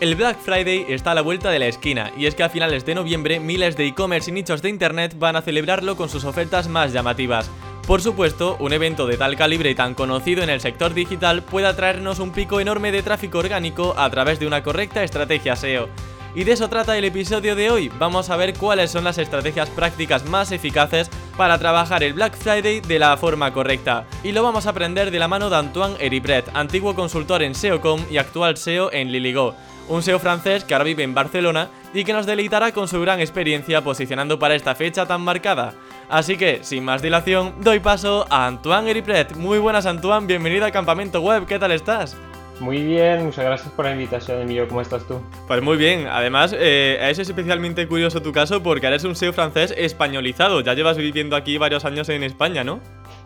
[0.00, 2.86] El Black Friday está a la vuelta de la esquina, y es que a finales
[2.86, 6.68] de noviembre miles de e-commerce y nichos de internet van a celebrarlo con sus ofertas
[6.68, 7.50] más llamativas.
[7.84, 11.66] Por supuesto, un evento de tal calibre y tan conocido en el sector digital puede
[11.66, 15.88] atraernos un pico enorme de tráfico orgánico a través de una correcta estrategia SEO.
[16.32, 17.90] Y de eso trata el episodio de hoy.
[17.98, 22.80] Vamos a ver cuáles son las estrategias prácticas más eficaces para trabajar el Black Friday
[22.80, 24.06] de la forma correcta.
[24.22, 28.04] Y lo vamos a aprender de la mano de Antoine Heribret, antiguo consultor en SEOcom
[28.08, 29.56] y actual SEO en Liligo
[29.88, 33.20] un SEO francés que ahora vive en Barcelona y que nos deleitará con su gran
[33.20, 35.74] experiencia posicionando para esta fecha tan marcada.
[36.08, 39.36] Así que, sin más dilación, doy paso a Antoine Heripret.
[39.36, 42.16] Muy buenas Antoine, bienvenido a Campamento Web, ¿qué tal estás?
[42.60, 44.66] Muy bien, muchas gracias por la invitación, Emilio.
[44.66, 45.20] ¿Cómo estás tú?
[45.46, 46.08] Pues muy bien.
[46.08, 50.60] Además, eh, es especialmente curioso tu caso porque eres un SEO francés españolizado.
[50.60, 52.80] Ya llevas viviendo aquí varios años en España, ¿no?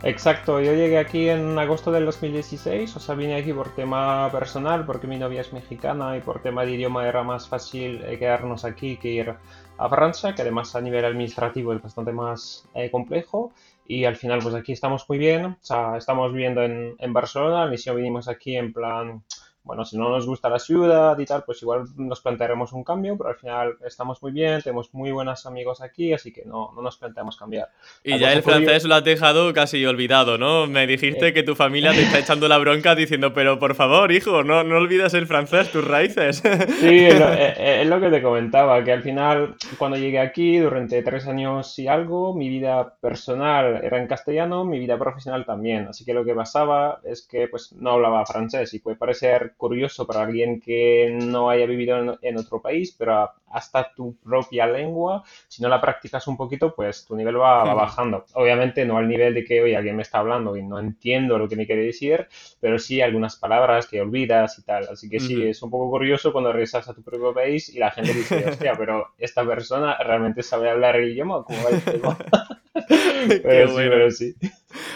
[0.04, 4.84] Exacto, yo llegué aquí en agosto del 2016, o sea, vine aquí por tema personal,
[4.84, 8.64] porque mi novia es mexicana y por tema de idioma era más fácil eh, quedarnos
[8.64, 9.34] aquí que ir
[9.78, 13.52] a Francia, que además a nivel administrativo es bastante más eh, complejo.
[13.86, 17.62] Y al final, pues aquí estamos muy bien, o sea, estamos viviendo en, en Barcelona,
[17.62, 19.22] al inicio vinimos aquí en plan
[19.64, 23.16] bueno, si no nos gusta la ciudad y tal, pues igual nos plantearemos un cambio,
[23.16, 26.82] pero al final estamos muy bien, tenemos muy buenos amigos aquí, así que no, no
[26.82, 27.68] nos planteamos cambiar.
[28.02, 30.66] Y ya el francés lo has dejado casi olvidado, ¿no?
[30.66, 31.32] Me dijiste eh.
[31.32, 34.76] que tu familia te está echando la bronca diciendo, pero por favor, hijo, no, no
[34.78, 36.42] olvides el francés, tus raíces.
[36.82, 40.18] Sí, es lo, eh, eh, es lo que te comentaba, que al final, cuando llegué
[40.18, 45.44] aquí, durante tres años y algo, mi vida personal era en castellano, mi vida profesional
[45.44, 49.51] también, así que lo que pasaba es que pues no hablaba francés y puede parecer
[49.56, 55.22] curioso para alguien que no haya vivido en, otro país, pero hasta tu propia lengua,
[55.48, 58.24] si no la practicas un poquito, pues tu nivel va, bajando.
[58.34, 61.48] Obviamente no al nivel de que, hoy alguien me está hablando y no entiendo lo
[61.48, 62.26] que me quiere decir,
[62.60, 64.88] pero sí algunas palabras que olvidas y tal.
[64.90, 67.90] Así que sí, es un poco curioso cuando regresas a tu propio país y la
[67.90, 71.82] gente dice, hostia, pero esta persona realmente sabe hablar el idioma, ¿cómo va el
[73.42, 74.34] pero sí, pero sí.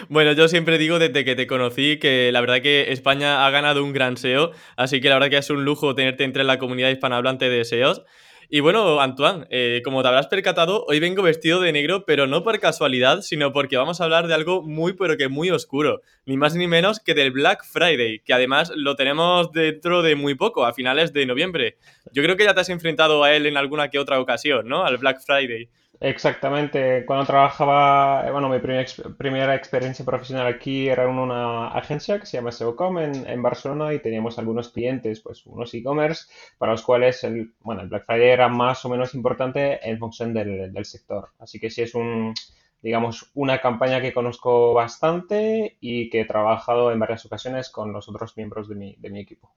[0.09, 3.83] Bueno, yo siempre digo desde que te conocí que la verdad que España ha ganado
[3.83, 6.89] un gran SEO, así que la verdad que es un lujo tenerte entre la comunidad
[6.89, 8.03] hispanohablante de SEOs.
[8.49, 12.43] Y bueno, Antoine, eh, como te habrás percatado, hoy vengo vestido de negro, pero no
[12.43, 15.99] por casualidad, sino porque vamos a hablar de algo muy, pero que muy oscuro.
[16.25, 20.35] Ni más ni menos que del Black Friday, que además lo tenemos dentro de muy
[20.35, 21.75] poco, a finales de noviembre.
[22.13, 24.85] Yo creo que ya te has enfrentado a él en alguna que otra ocasión, ¿no?
[24.85, 25.67] Al Black Friday.
[25.99, 32.27] Exactamente, cuando trabajaba, eh, bueno, mi primera experiencia profesional aquí era en una agencia que
[32.27, 36.27] se llama SEOcom en, Barcelona y teníamos algunos clientes, pues unos e-commerce
[36.59, 40.33] para los cuales el, bueno, el Black Friday era más o menos importante en función
[40.35, 41.29] del, del sector.
[41.39, 42.33] Así que sí es un,
[42.81, 48.07] digamos, una campaña que conozco bastante y que he trabajado en varias ocasiones con los
[48.07, 49.51] otros miembros de mi, de mi equipo.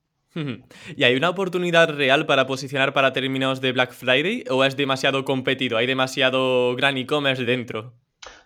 [0.97, 5.25] ¿Y hay una oportunidad real para posicionar para términos de Black Friday o es demasiado
[5.25, 5.77] competido?
[5.77, 7.93] ¿Hay demasiado gran e-commerce dentro?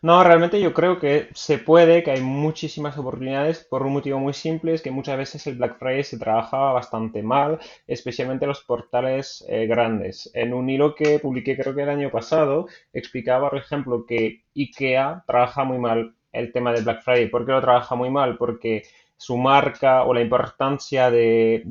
[0.02, 4.32] No, realmente yo creo que se puede, que hay muchísimas oportunidades por un motivo muy
[4.32, 9.44] simple, es que muchas veces el Black Friday se trabaja bastante mal, especialmente los portales
[9.48, 10.30] eh, grandes.
[10.34, 15.24] En un hilo que publiqué creo que el año pasado, explicaba, por ejemplo, que IKEA
[15.26, 17.28] trabaja muy mal el tema del Black Friday.
[17.28, 18.36] ¿Por qué lo trabaja muy mal?
[18.36, 18.82] Porque
[19.16, 21.64] su marca o la importancia de,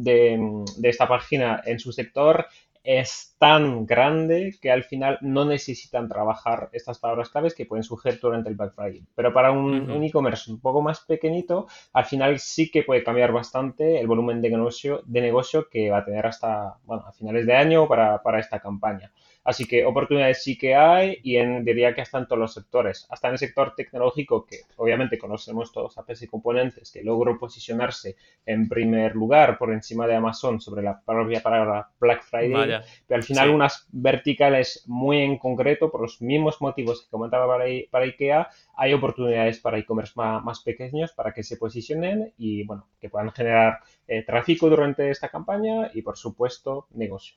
[0.83, 2.47] esta página en su sector
[2.83, 8.19] es tan grande que al final no necesitan trabajar estas palabras claves que pueden surgir
[8.19, 9.05] durante el Black Friday.
[9.15, 14.01] Pero para un, e-commerce un poco más pequeñito, al final sí que puede cambiar bastante
[14.01, 17.55] el volumen de negocio, de negocio que va a tener hasta bueno, a finales de
[17.55, 19.13] año para, para esta campaña.
[19.43, 23.07] Así que oportunidades sí que hay y en, diría que hasta en todos los sectores.
[23.09, 28.15] Hasta en el sector tecnológico, que obviamente conocemos todos APs y componentes, que logró posicionarse
[28.45, 32.81] en primer lugar por encima de Amazon sobre la propia palabra Black Friday.
[33.07, 37.65] Pero al final unas verticales muy en concreto, por los mismos motivos que comentaba para,
[37.91, 43.09] para IKEA, hay oportunidades para e-commerce más, pequeños para que se posicionen y bueno, que
[43.09, 47.35] puedan generar eh, tráfico durante esta campaña y por supuesto negocio.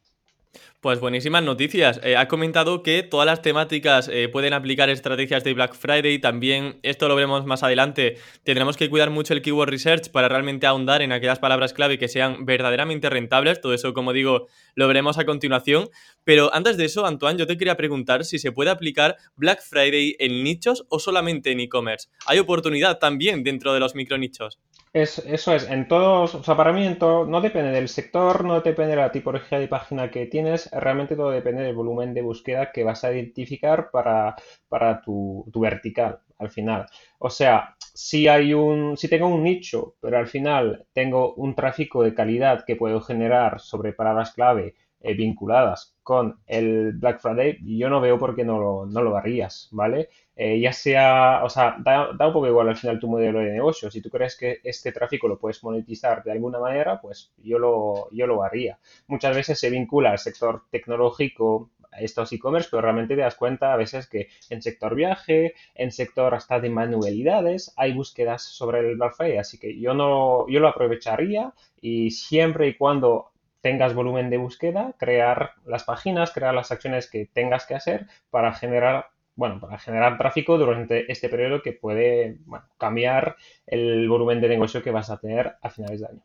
[0.86, 1.98] Pues buenísimas noticias.
[2.04, 6.20] Eh, ha comentado que todas las temáticas eh, pueden aplicar estrategias de Black Friday.
[6.20, 10.64] También, esto lo veremos más adelante, tendremos que cuidar mucho el keyword research para realmente
[10.64, 13.60] ahondar en aquellas palabras clave que sean verdaderamente rentables.
[13.60, 14.46] Todo eso, como digo,
[14.76, 15.88] lo veremos a continuación.
[16.22, 20.14] Pero antes de eso, Antoine, yo te quería preguntar si se puede aplicar Black Friday
[20.20, 22.08] en nichos o solamente en e-commerce.
[22.26, 24.60] ¿Hay oportunidad también dentro de los micronichos?
[25.00, 28.44] Es, eso es, en todos, o sea, para mí en todo, no depende del sector,
[28.44, 32.22] no depende de la tipología de página que tienes, realmente todo depende del volumen de
[32.22, 34.36] búsqueda que vas a identificar para,
[34.68, 36.86] para tu, tu vertical al final.
[37.18, 42.02] O sea, si hay un, si tengo un nicho, pero al final tengo un tráfico
[42.02, 44.76] de calidad que puedo generar sobre palabras clave
[45.06, 49.16] eh, vinculadas con el Black Friday, yo no veo por qué no lo, no lo
[49.16, 50.08] harías, ¿vale?
[50.34, 53.88] Eh, ya sea, o sea, da, un poco igual al final tu modelo de negocio.
[53.90, 58.08] Si tú crees que este tráfico lo puedes monetizar de alguna manera, pues yo lo,
[58.10, 58.78] yo lo haría.
[59.06, 63.76] Muchas veces se vincula al sector tecnológico estos e-commerce, pero realmente te das cuenta a
[63.76, 69.14] veces que en sector viaje, en sector hasta de manualidades, hay búsquedas sobre el Black
[69.16, 69.38] Friday.
[69.38, 73.30] Así que yo no, yo lo aprovecharía y siempre y cuando
[73.66, 78.52] tengas volumen de búsqueda, crear las páginas, crear las acciones que tengas que hacer para
[78.52, 82.38] generar bueno, para generar tráfico durante este periodo que puede
[82.78, 83.34] cambiar
[83.66, 86.22] el volumen de negocio que vas a tener a finales de año.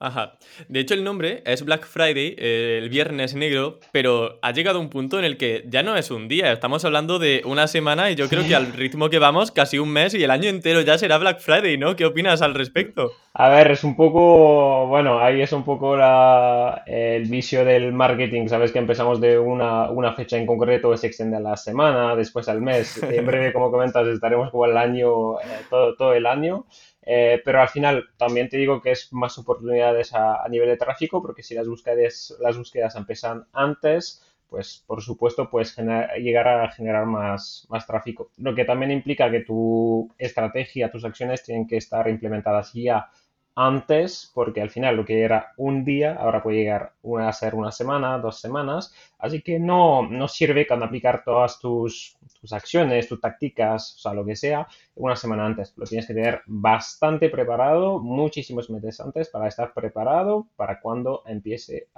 [0.00, 0.32] Ajá.
[0.68, 4.88] De hecho, el nombre es Black Friday, eh, el viernes negro, pero ha llegado un
[4.88, 8.14] punto en el que ya no es un día, estamos hablando de una semana y
[8.14, 10.96] yo creo que al ritmo que vamos, casi un mes y el año entero ya
[10.96, 11.96] será Black Friday, ¿no?
[11.96, 13.12] ¿Qué opinas al respecto?
[13.34, 18.48] A ver, es un poco, bueno, ahí es un poco la, el vicio del marketing,
[18.48, 22.48] sabes que empezamos de una, una fecha en concreto, se extiende a la semana, después
[22.48, 26.64] al mes, en breve, como comentas, estaremos como el año, eh, todo, todo el año.
[27.12, 31.20] Eh, pero al final también te digo que es más oportunidades a, nivel de tráfico,
[31.20, 37.06] porque si las búsquedas, las búsquedas empiezan antes, pues por supuesto puedes llegar a generar
[37.06, 38.30] más, más tráfico.
[38.36, 43.10] Lo que también implica que tu estrategia, tus acciones tienen que estar implementadas ya
[43.54, 47.72] antes, porque al final lo que era un día, ahora puede llegar a ser una
[47.72, 53.20] semana, dos semanas, así que no, no sirve con aplicar todas tus, tus acciones, tus
[53.20, 55.74] tácticas, o sea, lo que sea, una semana antes.
[55.76, 61.88] Lo tienes que tener bastante preparado, muchísimos meses antes, para estar preparado para cuando empiece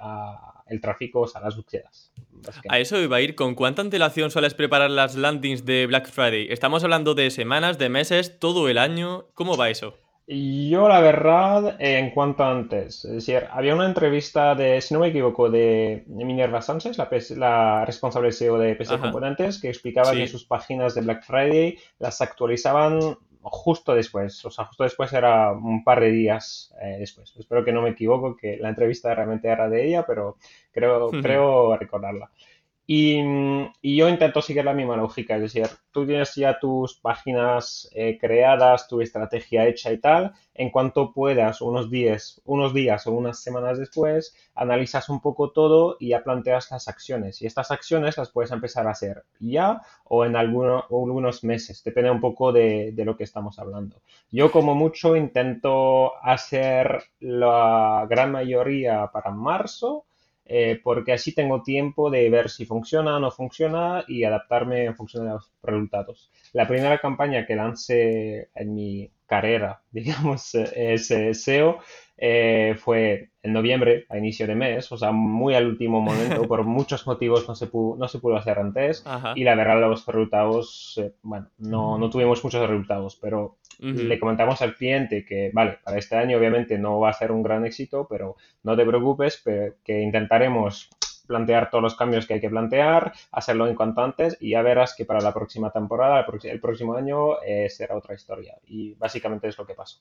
[0.67, 2.13] el tráfico, o sea, las búsquedas.
[2.69, 3.37] A eso iba a ir.
[3.37, 6.49] ¿Con cuánta antelación sueles preparar las landings de Black Friday?
[6.51, 9.27] ¿Estamos hablando de semanas, de meses, todo el año?
[9.35, 10.02] ¿Cómo va eso?
[10.27, 15.09] Yo, la verdad, en cuanto antes, es decir, había una entrevista de, si no me
[15.09, 20.45] equivoco, de Minerva Sánchez, la, la responsable SEO de PC Componentes, que explicaba que sus
[20.45, 26.01] páginas de Black Friday las actualizaban justo después, o sea, justo después era un par
[26.01, 27.35] de días eh, después.
[27.37, 30.37] Espero que no me equivoco, que la entrevista realmente era de ella, pero
[30.71, 32.31] creo, creo recordarla.
[32.87, 33.23] Y,
[33.83, 38.89] yo intento seguir la misma lógica, es decir, tú tienes ya tus páginas eh, creadas,
[38.89, 43.79] tu estrategia hecha y tal, en cuanto puedas, unos días, unos días o unas semanas
[43.79, 47.41] después, analizas un poco todo y ya planteas las acciones.
[47.41, 52.21] Y estas acciones las puedes empezar a hacer ya o en algunos meses, depende un
[52.21, 54.03] poco de, de lo que estamos hablando.
[54.31, 60.07] Yo como mucho intento hacer la gran mayoría para marzo
[60.45, 64.97] eh, porque así tengo tiempo de ver si funciona o no funciona y adaptarme en
[64.97, 66.31] función de los resultados.
[66.53, 71.79] La primera campaña que lancé en mi carrera, digamos, es SEO,
[72.25, 76.63] eh, fue en noviembre, a inicio de mes, o sea, muy al último momento, por
[76.63, 81.01] muchos motivos no se pudo, no se pudo hacer antes, y la verdad los resultados,
[81.03, 85.99] eh, bueno, no, no, tuvimos muchos resultados, pero le comentamos al cliente que, vale, para
[85.99, 89.43] este año obviamente no va a ser un gran éxito, pero no te preocupes,
[89.83, 90.91] que intentaremos
[91.27, 94.95] plantear todos los cambios que hay que plantear, hacerlo en cuanto antes y ya verás
[94.97, 98.57] que para la próxima temporada, el próximo año, eh, será otra historia.
[98.67, 100.01] Y básicamente es lo que pasó.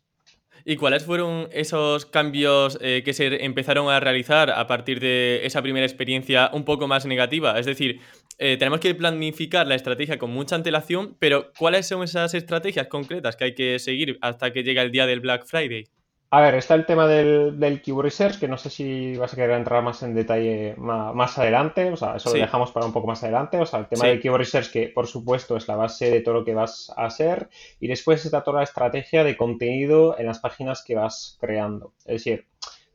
[0.63, 5.61] ¿Y cuáles fueron esos cambios eh, que se empezaron a realizar a partir de esa
[5.61, 7.57] primera experiencia un poco más negativa?
[7.57, 7.99] Es decir,
[8.37, 13.35] eh, tenemos que planificar la estrategia con mucha antelación, pero ¿cuáles son esas estrategias concretas
[13.35, 15.85] que hay que seguir hasta que llegue el día del Black Friday?
[16.33, 19.35] A ver, está el tema del, del Keyword Research, que no sé si vas a
[19.35, 23.07] querer entrar más en detalle más, adelante, o sea, eso lo dejamos para un poco
[23.07, 26.09] más adelante, o sea, el tema del Keyword Research, que por supuesto es la base
[26.09, 27.49] de todo lo que vas a hacer,
[27.81, 31.91] y después está toda la estrategia de contenido en las páginas que vas creando.
[32.05, 32.47] Es decir,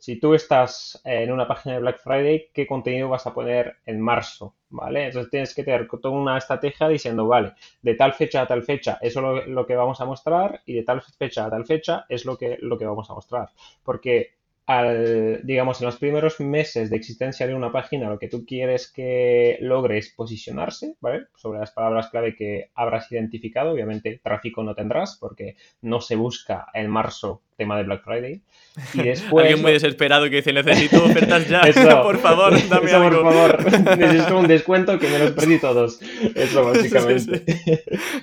[0.06, 4.00] si tú estás en una página de Black Friday, ¿qué contenido vas a poner en
[4.00, 4.54] marzo?
[4.68, 5.06] ¿Vale?
[5.06, 8.98] Entonces tienes que tener toda una estrategia diciendo, vale, de tal fecha a tal fecha,
[9.02, 12.24] eso es lo, que vamos a mostrar y de tal fecha a tal fecha es
[12.24, 13.48] lo que, lo que vamos a mostrar.
[13.82, 14.34] Porque
[14.66, 18.92] al, digamos, en los primeros meses de existencia de una página, lo que tú quieres
[18.92, 21.26] que logre es posicionarse, ¿vale?
[21.34, 23.72] Sobre las palabras clave que habrás identificado.
[23.72, 28.42] Obviamente, tráfico no tendrás porque no se busca en marzo tema de Black Friday.
[28.94, 29.44] Y después...
[29.44, 31.62] Alguien muy desesperado que dice, necesito ofertas ya,
[32.02, 36.00] por favor, dame eso, por favor, necesito un descuento que me los perdí todos.
[36.34, 37.44] Eso, básicamente.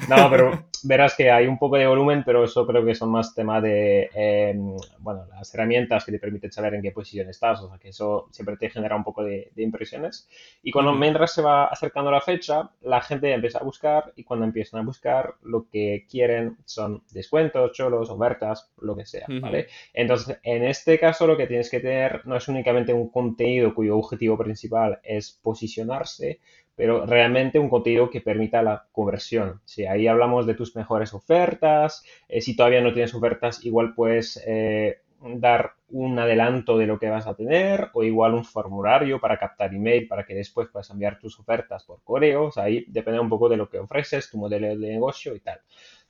[0.07, 3.33] no, pero verás que hay un poco de volumen, pero eso creo que son más
[3.33, 7.69] tema de, em, bueno, las herramientas que te permiten saber en qué posición estás, o
[7.69, 10.27] sea, que eso siempre te genera un poco de, impresiones.
[10.61, 14.45] Y cuando mientras se va acercando la fecha, la gente empieza a buscar y cuando
[14.45, 19.67] empiezan a buscar, lo que quieren son descuentos, cholos, ofertas, lo que sea, ¿vale?
[19.93, 23.97] Entonces, en este caso, lo que tienes que tener no es únicamente un contenido cuyo
[23.97, 26.39] objetivo principal es posicionarse,
[26.75, 29.61] pero realmente un contenido que permita la conversión.
[29.65, 34.41] Si ahí hablamos de tus mejores ofertas, eh, si todavía no tienes ofertas, igual puedes
[34.47, 39.37] eh, dar un adelanto de lo que vas a tener o igual un formulario para
[39.37, 42.49] captar email para que después puedas enviar tus ofertas por correo.
[42.55, 45.59] ahí depende un poco de lo que ofreces, tu modelo de negocio y tal.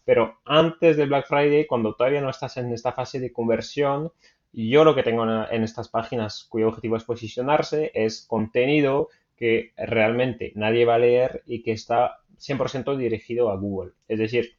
[0.05, 4.11] Pero antes del Black Friday, cuando todavía no estás en esta fase de conversión,
[4.51, 10.51] yo lo que tengo en estas páginas cuyo objetivo es posicionarse es contenido que realmente
[10.55, 13.93] nadie va a leer y que está 100% dirigido a Google.
[14.07, 14.57] Es decir,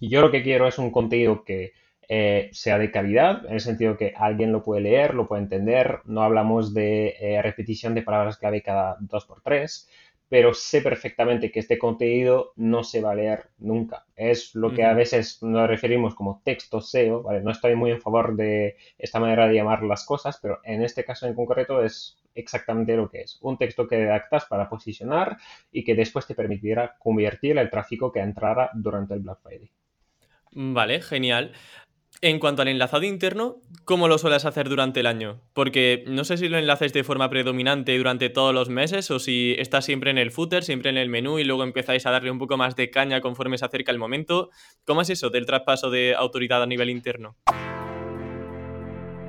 [0.00, 1.72] yo lo que quiero es un contenido que
[2.08, 6.00] eh, sea de calidad, en el sentido que alguien lo puede leer, lo puede entender,
[6.04, 9.88] no hablamos de eh, repetición de palabras clave cada dos por tres,
[10.34, 14.04] pero sé perfectamente que este contenido no se va a leer nunca.
[14.16, 17.40] Es lo que a veces nos referimos como texto SEO, ¿vale?
[17.40, 21.04] No estoy muy en favor de esta manera de llamar las cosas, pero en este
[21.04, 23.38] caso en concreto es exactamente lo que es.
[23.42, 25.36] Un texto que redactas para posicionar
[25.70, 29.70] y que después te permitirá convertir el tráfico que entrara durante el Black Friday.
[30.50, 31.52] Vale, genial.
[32.20, 35.40] En cuanto al enlazado interno, ¿cómo lo sueles hacer durante el año?
[35.52, 39.54] Porque no sé si lo enlaces de forma predominante durante todos los meses o si
[39.58, 42.38] estás siempre en el footer, siempre en el menú y luego empezáis a darle un
[42.38, 44.50] poco más de caña conforme se acerca el momento.
[44.86, 47.36] ¿Cómo es eso del traspaso de autoridad a nivel interno?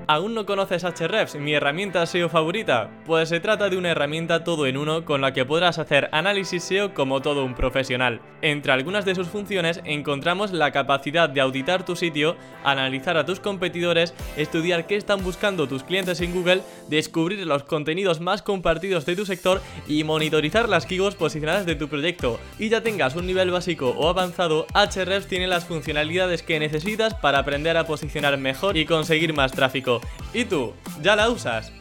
[0.07, 2.91] ¿Aún no conoces Ahrefs, mi herramienta SEO favorita?
[3.07, 6.63] Pues se trata de una herramienta todo en uno con la que podrás hacer análisis
[6.63, 8.21] SEO como todo un profesional.
[8.43, 13.39] Entre algunas de sus funciones encontramos la capacidad de auditar tu sitio, analizar a tus
[13.39, 19.15] competidores, estudiar qué están buscando tus clientes en Google, descubrir los contenidos más compartidos de
[19.15, 22.39] tu sector y monitorizar las keywords posicionadas de tu proyecto.
[22.59, 27.39] Y ya tengas un nivel básico o avanzado, Ahrefs tiene las funcionalidades que necesitas para
[27.39, 29.94] aprender a posicionar mejor y conseguir más tráfico.
[30.33, 30.73] ¿Y tú?
[31.01, 31.71] ¿Ya la usas?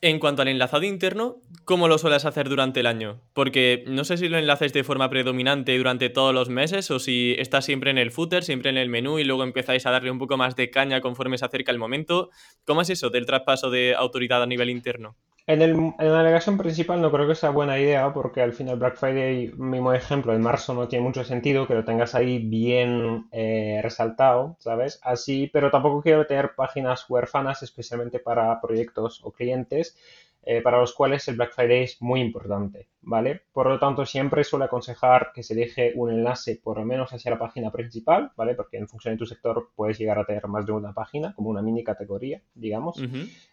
[0.00, 3.22] En cuanto al enlazado interno, ¿cómo lo sueles hacer durante el año?
[3.32, 7.34] Porque no sé si lo enlaces de forma predominante durante todos los meses o si
[7.38, 10.18] estás siempre en el footer, siempre en el menú y luego empezáis a darle un
[10.18, 12.30] poco más de caña conforme se acerca el momento.
[12.66, 15.16] ¿Cómo es eso del traspaso de autoridad a nivel interno?
[15.46, 18.78] En, el, en, la navegación principal no creo que sea buena idea porque al final
[18.78, 23.28] Black Friday, mismo ejemplo, en marzo no tiene mucho sentido que lo tengas ahí bien
[23.30, 25.00] eh, resaltado, ¿sabes?
[25.02, 29.96] Así, pero tampoco quiero tener páginas huérfanas especialmente para proyectos o clientes
[30.46, 33.42] eh, para los cuales el Black Friday es muy importante, ¿vale?
[33.50, 37.30] Por lo tanto, siempre suelo aconsejar que se deje un enlace por lo menos hacia
[37.30, 38.54] la página principal, ¿vale?
[38.54, 41.48] Porque en función de tu sector puedes llegar a tener más de una página, como
[41.48, 43.02] una mini categoría, digamos,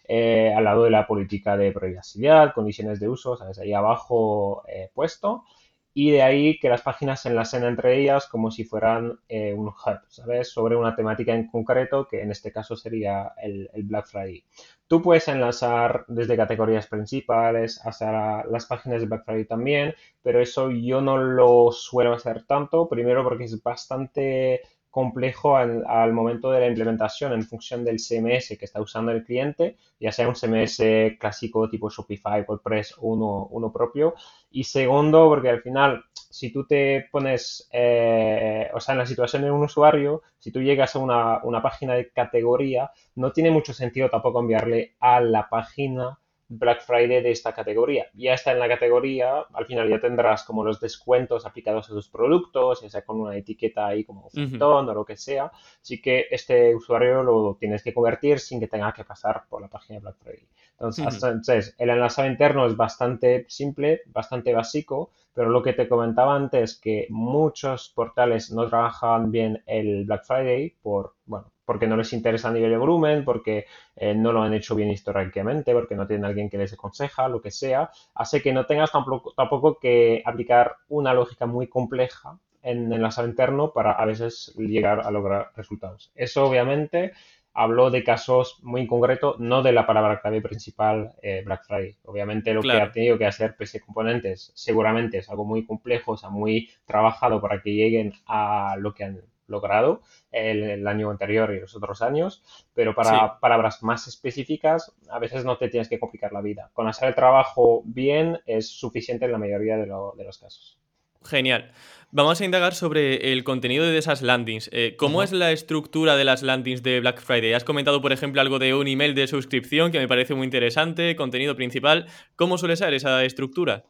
[0.06, 3.58] eh, al lado de la política de privacidad, condiciones de uso, ¿sabes?
[3.60, 5.46] Ahí abajo eh, puesto
[5.94, 10.00] y de ahí que las páginas se enlacen entre ellas como si fueran un hub,
[10.08, 10.50] ¿sabes?
[10.50, 14.46] Sobre una temática en concreto, que en este caso sería el, el Black Friday.
[14.92, 20.70] Tú puedes enlazar desde categorías principales hasta las páginas de Black Friday también, pero eso
[20.70, 24.60] yo no lo suelo hacer tanto, primero porque es bastante
[24.92, 29.78] complejo al, momento de la implementación en función del CMS que está usando el cliente,
[30.00, 34.14] ya sea un CMS clásico tipo Shopify, WordPress o uno, propio.
[34.52, 39.44] Y segundo, porque al final, si tú te pones, eh, o sea, en la situación
[39.44, 43.74] de un usuario, si tú llegas a una, una página de categoría, no tiene mucho
[43.74, 46.20] sentido tampoco enviarle a la página
[46.54, 48.08] Black Friday de esta categoría.
[48.14, 52.10] Ya está en la categoría, al final ya tendrás como los descuentos aplicados a tus
[52.10, 55.50] productos, ya sea con una etiqueta ahí como ofertón o lo que sea.
[55.82, 59.70] Así que este usuario lo tienes que convertir sin que tenga que pasar por la
[59.70, 60.48] página de Black Friday.
[60.78, 66.78] Entonces, el enlazado interno es bastante simple, bastante básico, pero lo que te comentaba antes,
[66.78, 72.50] que muchos portales no trabajan bien el Black Friday por, bueno, porque no les interesa
[72.50, 73.66] a nivel de volumen, porque
[73.96, 77.42] eh, no lo han hecho bien históricamente, porque no tienen alguien que les aconseja, lo
[77.42, 82.88] que sea, hace que no tengas tampoco, tampoco que aplicar una lógica muy compleja en
[82.88, 86.12] el enlazado interno para a veces llegar a lograr resultados.
[86.16, 87.14] Eso obviamente
[87.54, 91.98] habló de casos muy concretos, no de la palabra clave principal eh, Black Friday.
[92.06, 96.18] Obviamente lo que ha tenido que hacer PC Componentes seguramente es algo muy complejo, o
[96.18, 101.60] sea, muy trabajado para que lleguen a lo que han logrado el, año anterior y
[101.60, 102.44] los otros años,
[102.74, 106.72] pero para palabras más específicas a veces no te tienes que complicar la vida.
[106.74, 110.80] Con hacer el trabajo bien es suficiente en la mayoría de, los casos.
[111.24, 111.72] Genial.
[112.14, 114.70] Vamos a indagar sobre el contenido de esas landings.
[114.74, 117.54] Eh, ¿Cómo es la estructura de las landings de Black Friday?
[117.54, 121.16] Has comentado, por ejemplo, algo de un email de suscripción que me parece muy interesante,
[121.16, 122.08] contenido principal.
[122.36, 123.86] ¿Cómo suele ser esa estructura?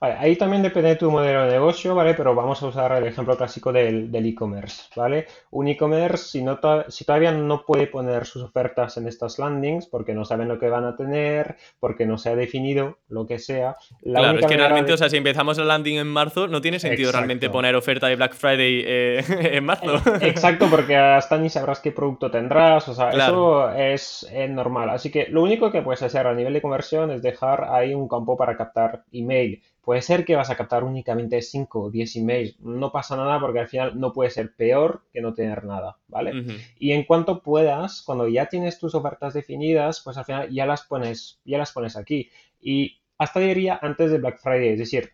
[0.00, 2.14] Ahí también depende de tu modelo de negocio, ¿vale?
[2.14, 5.26] Pero vamos a usar el ejemplo clásico del e-commerce, ¿vale?
[5.50, 10.14] Un e-commerce, si, no si todavía no puede poner sus ofertas en estas landings porque
[10.14, 13.76] no saben lo que van a tener, porque no se ha definido lo que sea.
[14.02, 17.12] claro, es que realmente, o sea, si empezamos la landing en marzo, no tiene sentido
[17.12, 19.24] realmente poner oferta de Black Friday eh,
[19.56, 19.96] en marzo.
[20.20, 24.90] Eh, exacto, porque hasta ni sabrás qué producto tendrás, o sea, eso es normal.
[24.90, 28.08] Así que lo único que puedes hacer a nivel de conversión es dejar ahí un
[28.08, 32.58] campo para captar email Puede ser que vas a captar únicamente 5 o 10 emails,
[32.58, 36.32] no pasa nada porque al final no puede ser peor que no tener nada, ¿vale?
[36.76, 40.82] Y en cuanto puedas, cuando ya tienes tus ofertas definidas, pues al final ya las
[40.82, 42.28] pones, ya las pones aquí.
[42.60, 45.12] Y hasta diría antes de Black Friday, es decir,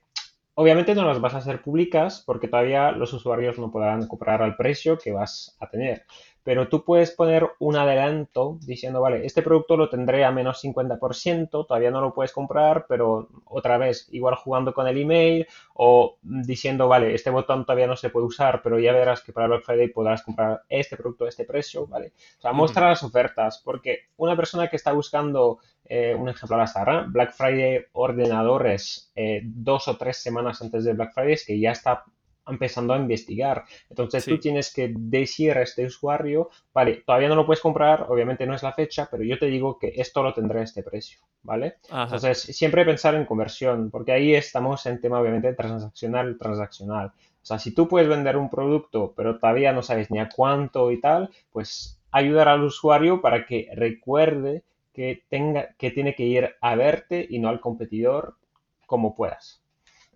[0.54, 4.56] obviamente no las vas a hacer públicas porque todavía los usuarios no podrán comprar al
[4.56, 6.06] precio que vas a tener
[6.44, 11.66] pero tú puedes poner un adelanto diciendo, vale, este producto lo tendré a menos 50%,
[11.66, 16.88] todavía no lo puedes comprar, pero otra vez, igual jugando con el email o diciendo,
[16.88, 19.88] vale, este botón todavía no se puede usar, pero ya verás que para Black Friday
[19.88, 22.12] podrás comprar este producto a este precio, ¿vale?
[22.38, 26.62] O sea, muestra las ofertas, porque una persona que está buscando, eh, un ejemplo al
[26.62, 31.58] azar, Black Friday ordenadores eh, dos o tres semanas antes de Black Friday, es que
[31.58, 32.04] ya está
[32.46, 33.64] empezando a investigar.
[33.88, 38.46] Entonces tú tienes que decir a este usuario, vale, todavía no lo puedes comprar, obviamente
[38.46, 41.20] no es la fecha, pero yo te digo que esto lo tendré a este precio,
[41.42, 41.76] ¿vale?
[41.90, 47.08] Entonces siempre pensar en conversión, porque ahí estamos en tema obviamente transaccional, transaccional.
[47.08, 50.90] O sea, si tú puedes vender un producto, pero todavía no sabes ni a cuánto
[50.92, 56.50] y tal, pues ayudar al usuario para que recuerde que tenga que tiene que ir
[56.60, 58.36] a verte y no al competidor
[58.86, 59.61] como puedas.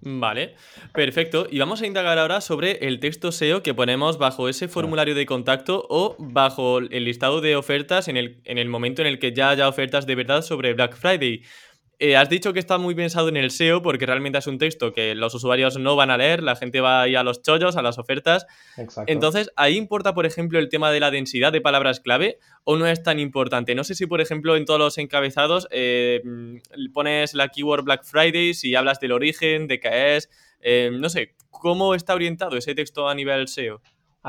[0.01, 0.55] Vale,
[0.93, 1.47] perfecto.
[1.51, 5.25] Y vamos a indagar ahora sobre el texto SEO que ponemos bajo ese formulario de
[5.25, 9.33] contacto o bajo el listado de ofertas en el, en el momento en el que
[9.33, 11.43] ya haya ofertas de verdad sobre Black Friday.
[11.99, 14.93] Eh, has dicho que está muy pensado en el SEO porque realmente es un texto
[14.93, 17.77] que los usuarios no van a leer, la gente va a ir a los chollos,
[17.77, 18.47] a las ofertas.
[18.77, 19.11] Exacto.
[19.11, 22.87] Entonces, ¿ahí importa, por ejemplo, el tema de la densidad de palabras clave o no
[22.87, 23.75] es tan importante?
[23.75, 26.21] No sé si, por ejemplo, en todos los encabezados eh,
[26.93, 30.29] pones la keyword Black Friday, si hablas del origen, de qué es,
[30.61, 33.81] eh, no sé, ¿cómo está orientado ese texto a nivel SEO?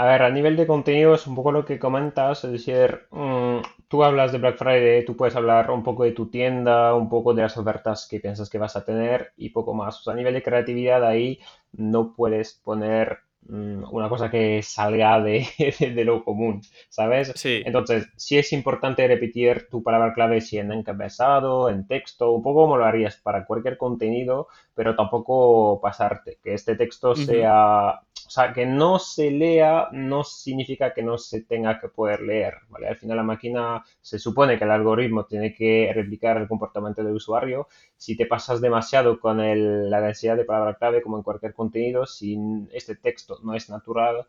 [0.02, 3.58] A ver, a nivel de contenido es un poco lo que comentas, es decir, mm,
[3.88, 7.34] tú hablas de Black Friday, tú puedes hablar un poco de tu tienda, un poco
[7.34, 10.00] de las ofertas que piensas que vas a tener y poco más.
[10.00, 11.40] O sea, a nivel de creatividad ahí
[11.74, 15.48] no puedes poner una cosa que salga de,
[15.80, 17.32] de, lo común, ¿sabes?
[17.36, 17.62] Sí.
[17.66, 22.64] Entonces, sí es importante repetir tu palabra clave si en encabezado, en texto, un poco
[22.64, 28.52] como lo harías para cualquier contenido, pero tampoco pasarte, que este texto sea o sea,
[28.52, 32.90] que no se lea no significa que no se tenga que poder leer, ¿vale?
[32.90, 37.16] Al final la máquina se supone que el algoritmo tiene que replicar el comportamiento del
[37.16, 37.70] usuario.
[37.96, 42.38] Si te pasas demasiado con la densidad de palabra clave, como en cualquier contenido, si
[42.74, 44.26] este texto no es natural,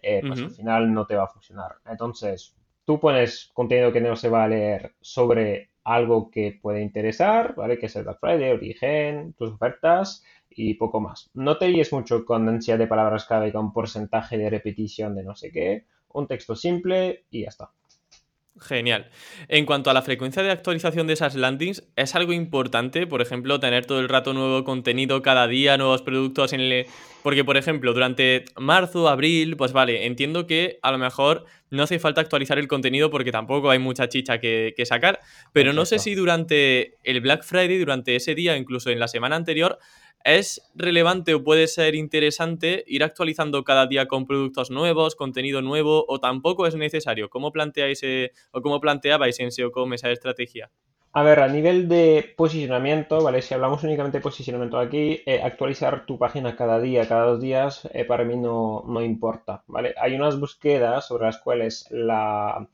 [0.00, 1.76] eh, pues al final no te va a funcionar.
[1.86, 7.54] Entonces, tú pones contenido que no se va a leer sobre algo que puede interesar,
[7.54, 7.78] ¿vale?
[7.78, 10.24] Que es el Black Friday, origen, tus ofertas,
[10.56, 11.30] y poco más.
[11.34, 15.34] No te guíes mucho con densidad de palabras clave con porcentaje de repetición de no
[15.34, 15.86] sé qué.
[16.12, 17.70] Un texto simple y ya está.
[18.60, 19.10] Genial.
[19.48, 23.58] En cuanto a la frecuencia de actualización de esas landings, ¿es algo importante, por ejemplo,
[23.58, 26.86] tener todo el rato nuevo contenido cada día, nuevos productos en el...
[27.22, 31.98] Porque, por ejemplo, durante marzo, abril, pues vale, entiendo que a lo mejor no hace
[31.98, 35.20] falta actualizar el contenido porque tampoco hay mucha chicha que, sacar,
[35.52, 39.36] pero no sé si durante el Black Friday, durante ese día, incluso en la semana
[39.36, 39.78] anterior,
[40.24, 46.04] ¿Es relevante o puede ser interesante ir actualizando cada día con productos nuevos, contenido nuevo
[46.08, 47.28] o tampoco es necesario?
[47.28, 50.70] ¿Cómo planteáis eh, o cómo planteabais en SEOcom esa estrategia?
[51.14, 53.42] A ver, a nivel de posicionamiento, ¿vale?
[53.42, 57.86] Si hablamos únicamente de posicionamiento aquí, eh, actualizar tu página cada día, cada dos días,
[57.92, 59.94] eh, para mí no, no importa, ¿vale?
[60.00, 62.66] Hay unas búsquedas sobre las cuales la,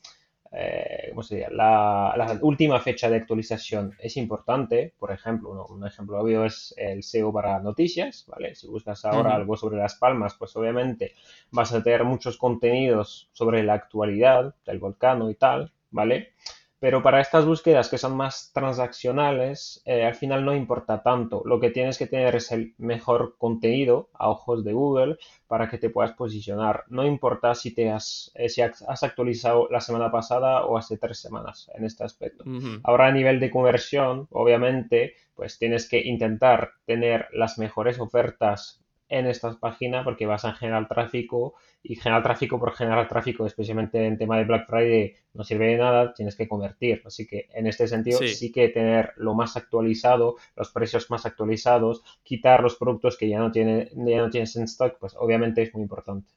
[0.52, 4.94] eh, ¿cómo La, última fecha de actualización es importante.
[4.98, 8.54] Por ejemplo, un ejemplo obvio es el SEO para noticias, ¿vale?
[8.54, 11.14] Si buscas ahora algo sobre Las Palmas, pues obviamente
[11.50, 15.72] vas a tener muchos contenidos sobre la actualidad del volcán y tal.
[15.90, 16.34] ¿vale?
[16.80, 21.42] Pero para estas búsquedas que son más transaccionales, eh, al final no importa tanto.
[21.44, 25.16] Lo que tienes que tener es el mejor contenido a ojos de Google
[25.48, 26.84] para que te puedas posicionar.
[26.88, 31.18] No importa si te has, eh, si has actualizado la semana pasada o hace tres
[31.18, 32.44] semanas en este aspecto.
[32.84, 39.26] Ahora a nivel de conversión, obviamente, pues tienes que intentar tener las mejores ofertas en
[39.26, 44.18] estas páginas porque vas a generar tráfico y generar tráfico por generar tráfico, especialmente en
[44.18, 47.02] tema de Black Friday, no sirve de nada, tienes que convertir.
[47.04, 52.02] Así que en este sentido sí, que tener lo más actualizado, los precios más actualizados,
[52.22, 55.72] quitar los productos que ya no, tiene, ya no tienes en stock, pues obviamente es
[55.72, 56.28] muy importante.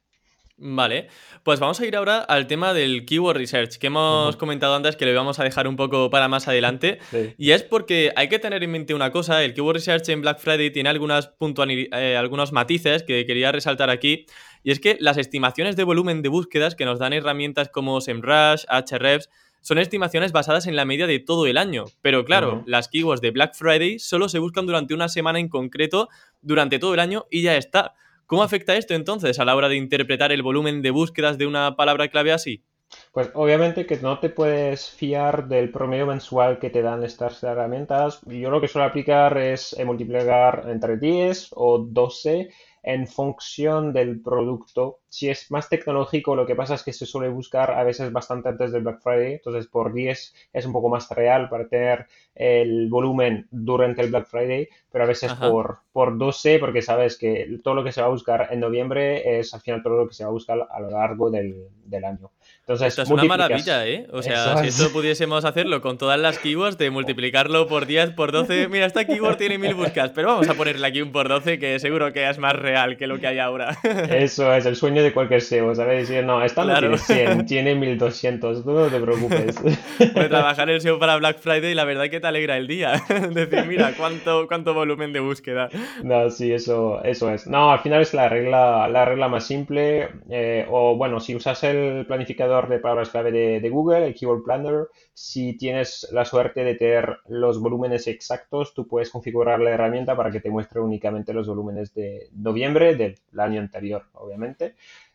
[0.64, 1.08] Vale,
[1.42, 5.04] pues vamos a ir ahora al tema del keyword research, que hemos comentado antes que
[5.04, 7.00] lo íbamos a dejar un poco para más adelante.
[7.36, 10.38] Y es porque hay que tener en mente una cosa, el keyword research en Black
[10.38, 11.32] Friday tiene algunas
[11.66, 14.26] eh, algunos matices que quería resaltar aquí.
[14.62, 18.62] Y es que las estimaciones de volumen de búsquedas que nos dan herramientas como SEMrush,
[18.68, 19.28] Ahrefs,
[19.62, 21.86] son estimaciones basadas en la media de todo el año.
[22.02, 26.08] Pero claro, las keywords de Black Friday solo se buscan durante una semana en concreto,
[26.40, 27.94] durante todo el año y ya está.
[28.32, 31.76] ¿Cómo afecta esto entonces a la hora de interpretar el volumen de búsquedas de una
[31.76, 32.64] palabra clave así?
[33.12, 38.22] Pues obviamente que no te puedes fiar del promedio mensual que te dan estas herramientas.
[38.24, 42.48] Yo lo que suelo aplicar es multiplicar entre 10 o 12
[42.82, 45.00] en función del producto.
[45.08, 48.48] Si es más tecnológico, lo que pasa es que se suele buscar a veces bastante
[48.48, 52.88] antes del Black Friday, entonces por 10 es un poco más real para tener el
[52.88, 57.74] volumen durante el Black Friday, pero a veces por, por 12, porque sabes que todo
[57.74, 60.24] lo que se va a buscar en noviembre es al final todo lo que se
[60.24, 61.68] va a buscar a lo largo del,
[62.04, 62.30] año.
[62.62, 64.06] Entonces, esto es una maravilla, ¿eh?
[64.12, 68.30] O sea, si esto pudiésemos hacerlo con todas las keywords, de multiplicarlo por 10, por
[68.30, 71.58] 12, mira, esta keyword tiene mil búsquedas, pero vamos a ponerle aquí un por 12
[71.58, 73.76] que seguro que es más real que lo que hay ahora.
[74.10, 76.08] Eso es el sueño de cualquier SEO, ¿sabes?
[76.08, 79.56] Decir, no, esta no tiene 100, tiene 1200, tú no te preocupes.
[80.12, 83.02] Pues trabajar el SEO para Black Friday, la verdad que te alegra el día.
[83.30, 85.68] Decir, mira, cuánto, cuánto volumen de búsqueda.
[86.02, 87.46] No, sí, eso, eso es.
[87.46, 90.08] No, al final es la regla, la regla más simple.
[90.30, 94.44] Eh, o bueno, si usas el planificador de palabras clave de, de, Google, el Keyword
[94.44, 100.16] Planner, si tienes la suerte de tener los volúmenes exactos, tú puedes configurar la herramienta
[100.16, 104.74] para que te muestre únicamente los volúmenes de noviembre del año anterior, obviamente.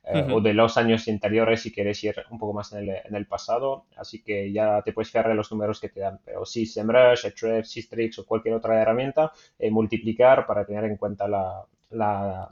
[0.09, 3.15] Eh, o de los años anteriores si quieres ir un poco más en el, en
[3.15, 3.87] el, pasado.
[3.97, 6.19] Así que ya te puedes fiar de los números que te dan.
[6.23, 11.27] Pero si SEMrush, Ahrefs, Sistrix o cualquier otra herramienta, eh, multiplicar para tener en cuenta
[11.27, 12.49] la, la,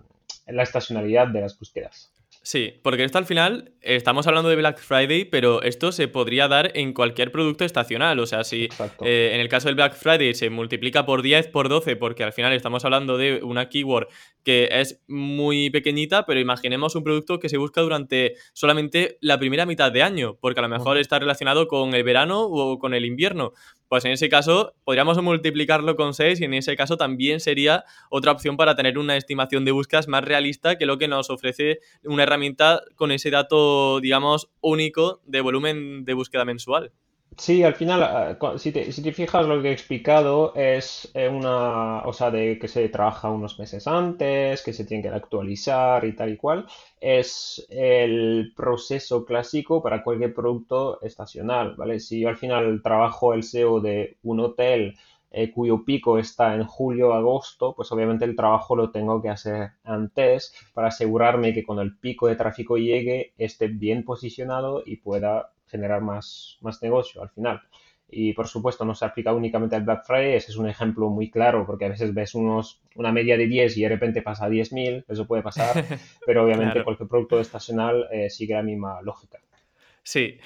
[0.47, 2.11] la estacionalidad de las búsquedas.
[2.45, 6.71] Sí, porque esto al final, estamos hablando de Black Friday, pero esto se podría dar
[6.75, 8.19] en cualquier producto estacional.
[8.19, 8.69] O sea, si
[9.03, 12.33] eh, en el caso del Black Friday se multiplica por 10, por 12, porque al
[12.33, 14.09] final estamos hablando de una keyword
[14.43, 19.65] que es muy pequeñita, pero imaginemos un producto que se busca durante solamente la primera
[19.65, 23.05] mitad de año, porque a lo mejor está relacionado con el verano o con el
[23.05, 23.53] invierno.
[23.87, 28.31] Pues en ese caso podríamos multiplicarlo con 6 y en ese caso también sería otra
[28.31, 32.23] opción para tener una estimación de búsquedas más realista que lo que nos ofrece una
[32.23, 36.91] herramienta con ese dato, digamos, único de volumen de búsqueda mensual.
[37.37, 41.27] Sí, al final, ah, si te, si te fijas, lo que he explicado es eh,
[41.27, 46.05] una, o sea, de que se trabaja unos meses antes, que se tiene que actualizar
[46.05, 46.65] y tal y cual,
[47.01, 51.99] es el proceso clásico para cualquier producto estacional, ¿vale?
[51.99, 54.95] Si yo al final trabajo el SEO de un hotel
[55.31, 59.71] eh, cuyo pico está en julio agosto, pues obviamente el trabajo lo tengo que hacer
[59.83, 65.49] antes para asegurarme que cuando el pico de tráfico llegue esté bien posicionado y pueda
[65.67, 67.61] generar más, más negocio al final.
[68.07, 71.31] Y por supuesto no se aplica únicamente al Black Friday, ese es un ejemplo muy
[71.31, 74.49] claro porque a veces ves unos, una media de 10 y de repente pasa a
[74.49, 75.83] 10.000, eso puede pasar,
[76.25, 79.39] pero obviamente cualquier producto estacional eh, sigue la misma lógica.
[80.03, 80.37] Sí,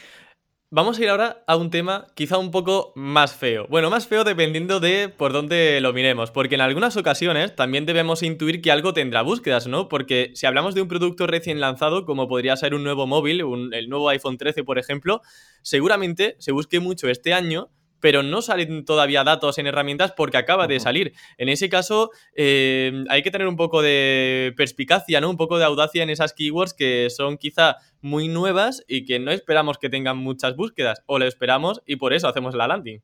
[0.71, 3.65] Vamos a ir ahora a un tema quizá un poco más feo.
[3.71, 8.21] Bueno, más feo dependiendo de por dónde lo miremos, porque en algunas ocasiones también debemos
[8.21, 9.89] intuir que algo tendrá búsquedas, ¿no?
[9.89, 13.41] Porque si hablamos de un producto recién lanzado, como podría ser un nuevo móvil,
[13.73, 15.21] el nuevo iPhone 13, por ejemplo,
[15.63, 20.67] seguramente se busque mucho este año pero no salen todavía datos en herramientas porque acaba
[20.67, 21.13] de salir.
[21.37, 25.29] En ese caso, eh, hay que tener un poco de perspicacia, ¿no?
[25.29, 29.31] Un poco de audacia en esas keywords que son quizá muy nuevas y que no
[29.31, 33.01] esperamos que tengan muchas búsquedas, o lo esperamos y por eso hacemos la landing.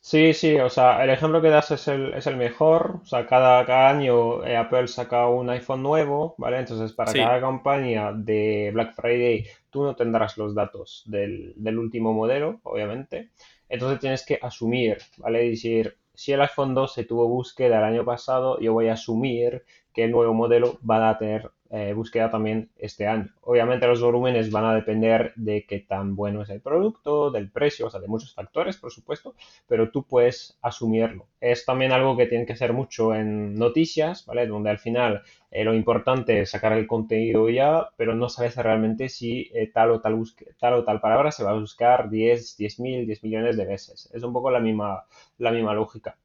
[0.00, 3.00] Sí, sí, o sea, el ejemplo que das es el, es el mejor.
[3.02, 6.58] O sea, cada, cada año eh, Apple saca un iPhone nuevo, ¿vale?
[6.58, 12.12] Entonces, para cada campaña de Black Friday, tú no tendrás los datos del, del último
[12.12, 13.30] modelo, obviamente.
[13.70, 15.48] Entonces tienes que asumir, ¿vale?
[15.48, 19.64] Decir, si el iPhone 12 tuvo búsqueda el año pasado, yo voy a asumir
[20.00, 23.28] que el nuevo modelo va a tener eh, búsqueda también este año.
[23.42, 27.86] Obviamente los volúmenes van a depender de qué tan bueno es el producto, del precio,
[27.86, 29.34] o sea, de muchos factores, por supuesto,
[29.68, 31.26] pero tú puedes asumirlo.
[31.38, 34.46] Es también algo que tiene que hacer mucho en noticias, ¿vale?
[34.46, 39.10] Donde al final eh, lo importante es sacar el contenido ya, pero no sabes realmente
[39.10, 40.18] si eh, tal, o tal,
[40.58, 44.08] tal o tal palabra se va a buscar 10, 10 mil, 10 millones de veces.
[44.14, 45.04] Es un poco la misma,
[45.36, 46.16] la misma lógica.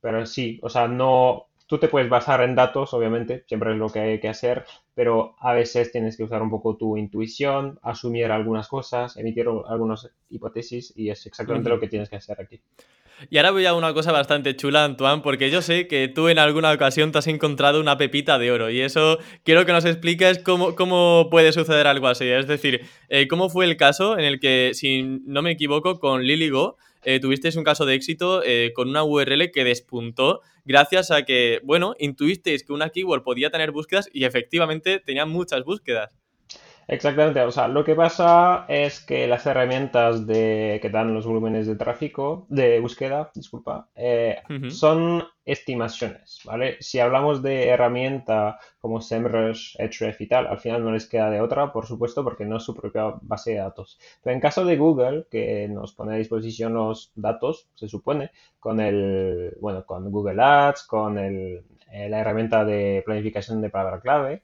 [0.00, 3.88] Pero sí, o sea, no, tú te puedes basar en datos, obviamente, siempre es lo
[3.88, 8.30] que hay que hacer, pero a veces tienes que usar un poco tu intuición, asumir
[8.30, 12.60] algunas cosas, emitir algunas hipótesis y es exactamente lo que tienes que hacer aquí.
[13.30, 16.38] Y ahora voy a una cosa bastante chula, Antoine, porque yo sé que tú en
[16.38, 20.38] alguna ocasión te has encontrado una pepita de oro y eso quiero que nos expliques
[20.40, 22.28] cómo, cómo puede suceder algo así.
[22.28, 26.22] Es decir, eh, cómo fue el caso en el que, si no me equivoco, con
[26.24, 26.76] LilyGo
[27.08, 31.60] eh, tuvisteis un caso de éxito eh, con una URL que despuntó gracias a que,
[31.62, 36.16] bueno, intuisteis que una keyword podía tener búsquedas y efectivamente tenía muchas búsquedas.
[36.88, 41.66] Exactamente, o sea, lo que pasa es que las herramientas de, que dan los volúmenes
[41.66, 46.76] de tráfico, de búsqueda, disculpa, eh, son estimaciones, ¿vale?
[46.78, 51.40] Si hablamos de herramienta como SEMrush, Ahrefs y tal, al final no les queda de
[51.40, 53.98] otra, por supuesto, porque no es su propia base de datos.
[54.22, 58.78] Pero en caso de Google, que nos pone a disposición los datos, se supone, con
[58.78, 64.42] el, bueno, con Google Ads, con el, eh, la herramienta de planificación de palabra clave,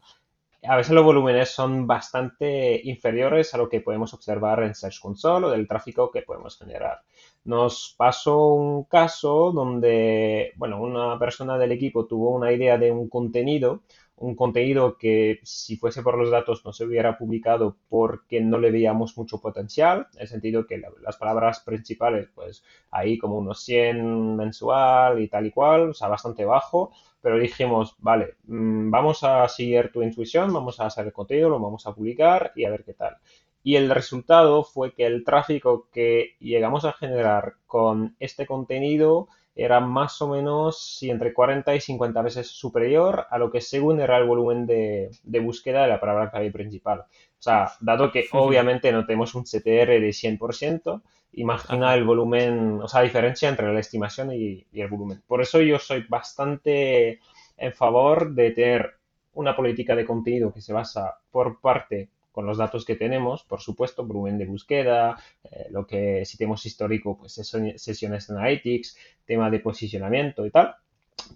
[0.65, 5.47] a veces los volúmenes son bastante inferiores a lo que podemos observar en Search Console
[5.47, 7.03] o del tráfico que podemos generar.
[7.45, 13.09] Nos pasó un caso donde, bueno, una persona del equipo tuvo una idea de un
[13.09, 13.83] contenido,
[14.23, 18.71] un contenido que si fuese por los datos no se hubiera publicado porque no le
[18.71, 24.37] veíamos mucho potencial, en el sentido que las palabras principales, pues ahí como unos 100
[24.37, 29.49] mensual y tal y cual, o sea, bastante bajo, pero dijimos, vale, mm, vamos a
[29.49, 32.85] seguir tu intuición, vamos a hacer el contenido, lo vamos a publicar y a ver
[32.85, 33.17] qué tal.
[33.65, 39.81] Y el resultado fue que el tráfico que llegamos a generar con este contenido era
[39.81, 44.25] más o menos entre 40 y 50 veces superior a lo que según era el
[44.25, 45.11] volumen de,
[45.43, 47.01] búsqueda de la palabra clave principal.
[47.01, 52.89] O sea, dado que obviamente no tenemos un CTR de 100%, imagina el volumen, o
[52.89, 55.23] sea, la diferencia entre la estimación y, y el volumen.
[55.27, 57.21] Por eso yo soy bastante
[57.57, 58.95] en favor de tener
[59.35, 63.61] una política de contenido que se basa por parte con los datos que tenemos, por
[63.61, 69.61] supuesto, volumen de búsqueda, eh, lo que si tenemos histórico, pues sesiones analytics, tema de
[69.61, 70.75] posicionamiento y tal,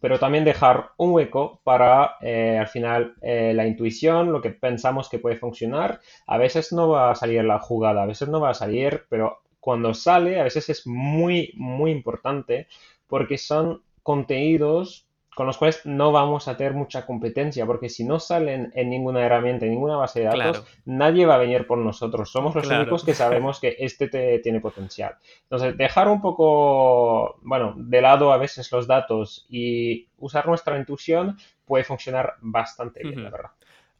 [0.01, 5.09] pero también dejar un hueco para eh, al final eh, la intuición, lo que pensamos
[5.09, 6.01] que puede funcionar.
[6.27, 9.43] A veces no va a salir la jugada, a veces no va a salir, pero
[9.61, 12.69] cuando sale, a veces es muy, muy importante
[13.07, 15.06] porque son contenidos
[15.37, 19.21] con los cuales no vamos a tener mucha competencia, porque si no salen en ninguna
[19.21, 22.31] herramienta, en ninguna base de datos, nadie va a venir por nosotros.
[22.31, 25.17] Somos los únicos que sabemos que este te, tiene potencial.
[25.43, 31.37] Entonces, dejar un poco, bueno, de lado a veces los datos y usar nuestra intuición
[31.67, 33.51] puede funcionar bastante bien, la verdad.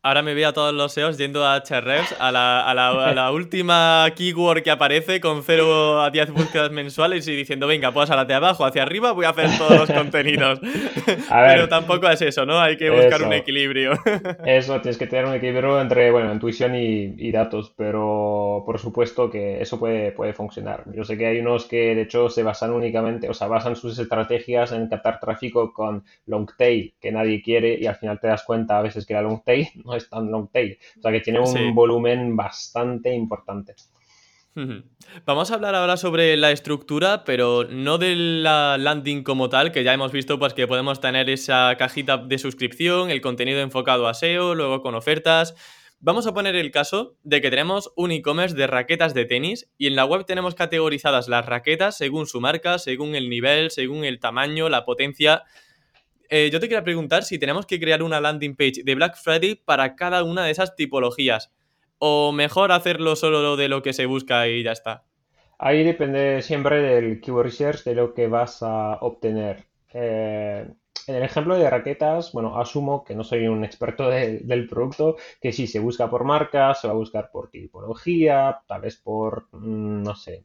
[0.07, 3.13] Ahora me veo a todos los SEOs yendo a Ahrefs, a la, a, la, a
[3.13, 8.09] la, última keyword que aparece con 0 a 10 búsquedas mensuales y diciendo, venga, pues
[8.11, 10.61] a la de abajo, hacia arriba, voy a hacer todos los contenidos.
[11.29, 12.61] pero tampoco es eso, ¿no?
[12.61, 13.95] Hay que buscar un equilibrio.
[14.47, 19.29] eso, tienes que tener un equilibrio entre, bueno, intuición y, y, datos, pero por supuesto
[19.29, 20.85] que eso puede, puede funcionar.
[20.95, 23.99] Yo sé que hay unos que de hecho se basan únicamente, o sea, basan sus
[23.99, 28.45] estrategias en captar tráfico con long tail, que nadie quiere y al final te das
[28.45, 30.79] cuenta a veces que la long tail no es tan long tail.
[30.99, 33.75] O sea que tiene un volumen bastante importante.
[35.27, 39.85] Vamos a hablar ahora sobre la estructura, pero no de la landing como tal, que
[39.85, 44.15] ya hemos visto pues, que podemos tener esa cajita de suscripción, el contenido enfocado a
[44.15, 45.55] SEO, luego con ofertas.
[46.01, 49.89] Vamos a poner el caso de que tenemos un e-commerce de raquetas de tenis y
[49.89, 54.21] en la web tenemos categorizadas las raquetas según su marca, según el nivel, según el
[54.21, 55.45] tamaño, la potencia.
[56.29, 59.55] Eh, yo te quería preguntar si tenemos que crear una landing page de Black Friday
[59.55, 61.53] para cada una de esas tipologías.
[61.99, 65.05] O mejor hacerlo solo de lo que se busca y ya está.
[65.59, 69.65] Ahí depende siempre del keyword research, de lo que vas a obtener.
[69.95, 70.67] Eh,
[71.07, 75.53] en el ejemplo de raquetas, bueno, asumo que no soy un experto del producto, que
[75.53, 80.03] sí se busca por marca, se va a buscar por tipología, tal vez por, mm,
[80.03, 80.45] no sé,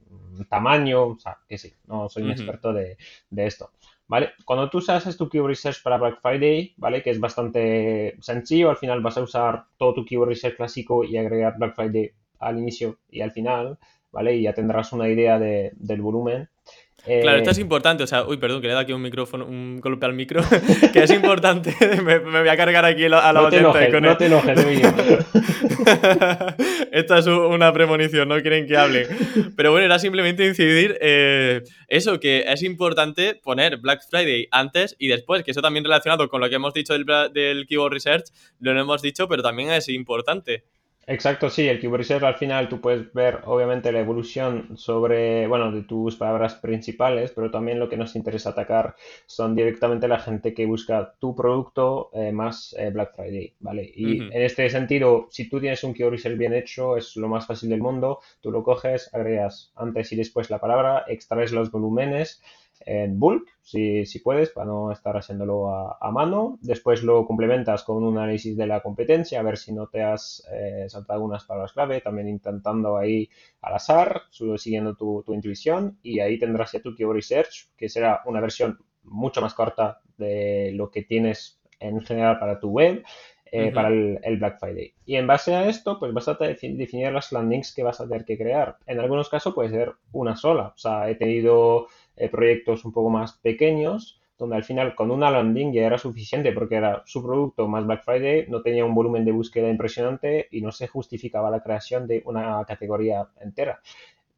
[0.49, 2.97] tamaño, o sea, que sí, no soy un experto de,
[3.29, 3.71] de esto.
[4.11, 4.31] ¿Vale?
[4.43, 7.01] Cuando tú haces tu keyword research para Black Friday, ¿vale?
[7.01, 11.15] Que es bastante sencillo, al final vas a usar todo tu keyword research clásico y
[11.15, 13.79] agregar Black Friday al inicio y al final,
[14.11, 14.35] ¿vale?
[14.35, 16.49] Y ya tendrás una idea del volumen.
[17.03, 19.01] Claro, esto es eh, importante, o sea, uy, perdón, que le he dado aquí un
[19.01, 20.43] micrófono, un golpe al micro,
[20.93, 23.49] que es importante, me, voy a cargar aquí a la no
[23.91, 24.59] con No te enojes,
[26.91, 29.07] Esta es una premonición, no quieren que hable.
[29.55, 35.07] Pero bueno, era simplemente incidir eh, eso, que es importante poner Black Friday antes y
[35.07, 38.25] después, que eso también relacionado con lo que hemos dicho del, del Keyword Research,
[38.59, 40.65] lo hemos dicho, pero también es importante.
[41.07, 45.71] Exacto, sí, el Keyword Research al final tú puedes ver obviamente la evolución sobre, bueno,
[45.71, 50.53] de tus palabras principales, pero también lo que nos interesa atacar son directamente la gente
[50.53, 53.91] que busca tu producto eh, más eh, Black Friday, ¿vale?
[53.95, 57.47] Y en este sentido, si tú tienes un Keyword Research bien hecho, es lo más
[57.47, 62.41] fácil del mundo, tú lo coges, agregas antes y después la palabra, extraes los volúmenes,
[62.85, 66.57] en bulk, si, si, puedes, para no estar haciéndolo a, mano.
[66.61, 70.47] Después lo complementas con un análisis de la competencia, a ver si no te has
[70.51, 73.29] eh, saltado unas palabras clave, también intentando ahí
[73.61, 78.21] al azar, siguiendo tu, tu, intuición, y ahí tendrás ya tu Keyword Research, que será
[78.25, 83.03] una versión mucho más corta de lo que tienes en general para tu web.
[83.53, 84.93] Eh, para el, el, Black Friday.
[85.05, 88.23] Y en base a esto, pues vas a definir las landings que vas a tener
[88.23, 88.77] que crear.
[88.85, 90.71] En algunos casos puede ser una sola.
[90.73, 95.29] O sea, he tenido eh, proyectos un poco más pequeños, donde al final con una
[95.29, 99.23] landing ya era suficiente porque era su producto más Black Friday, no tenía un volumen
[99.23, 103.81] de búsqueda impresionante y no se justificaba la creación de una categoría entera.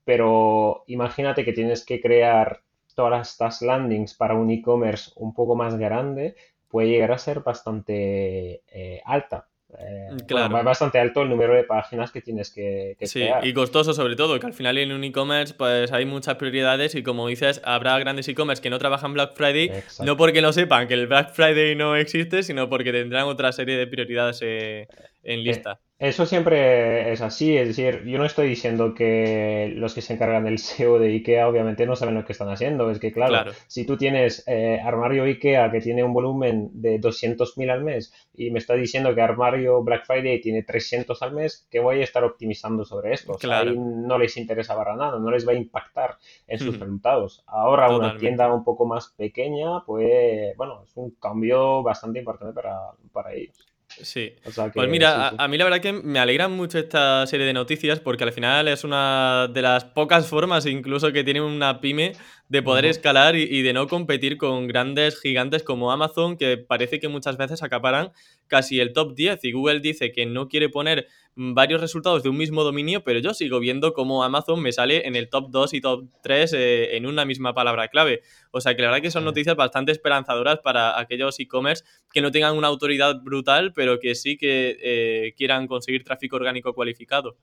[0.04, 2.62] Pero imagínate que tienes que crear
[2.96, 6.36] todas estas landings para un e-commerce un poco más grande,
[6.68, 9.48] puede llegar a ser bastante eh, alta.
[9.80, 10.58] Eh, claro.
[10.58, 14.16] es bastante alto el número de páginas que tienes que, que Sí, y costoso sobre
[14.16, 17.98] todo, que al final en un e-commerce pues hay muchas prioridades y como dices, habrá
[18.00, 19.72] grandes e-commerce que no trabajan Black Friday,
[20.04, 23.78] no porque no sepan que el Black Friday no existe, sino porque tendrán otra serie
[23.78, 24.88] de prioridades eh,
[25.24, 25.80] en eh, lista.
[26.00, 30.44] Eso siempre es así, es decir, yo no estoy diciendo que los que se encargan
[30.44, 33.86] del SEO de IKEA obviamente no saben lo que están haciendo, es que claro, si
[33.86, 38.60] tú tienes eh, armario IKEA que tiene un volumen de 200.000 al mes y me
[38.60, 42.84] está diciendo que armario Black Friday tiene 300 al mes, ¿qué voy a estar optimizando
[42.84, 43.36] sobre esto?
[43.36, 43.72] Claro.
[43.74, 47.46] no les interesa para nada, no les va a impactar en sus resultados.
[47.48, 52.78] Ahora una tienda un poco más pequeña, pues bueno, es un cambio bastante importante para,
[53.14, 53.73] para ellos.
[54.01, 54.34] Sí.
[54.73, 58.23] pues mira, A, mí la verdad que me alegra mucho esta serie de noticias porque
[58.23, 62.13] al final es una de las pocas formas incluso que tiene una pyme
[62.49, 67.08] de poder escalar y, de no competir con grandes gigantes como Amazon que parece que
[67.08, 68.12] muchas veces acaparan
[68.47, 72.38] casi el top 10 y Google dice que no quiere poner varios resultados de un
[72.38, 75.82] mismo dominio, pero yo sigo viendo cómo Amazon me sale en el top 2 y
[75.82, 78.22] top 3 eh, en una misma palabra clave.
[78.52, 82.32] O sea que la verdad que son noticias bastante esperanzadoras para aquellos e-commerce que no
[82.32, 87.38] tengan una autoridad brutal, pero que sí que eh, quieran conseguir tráfico orgánico cualificado.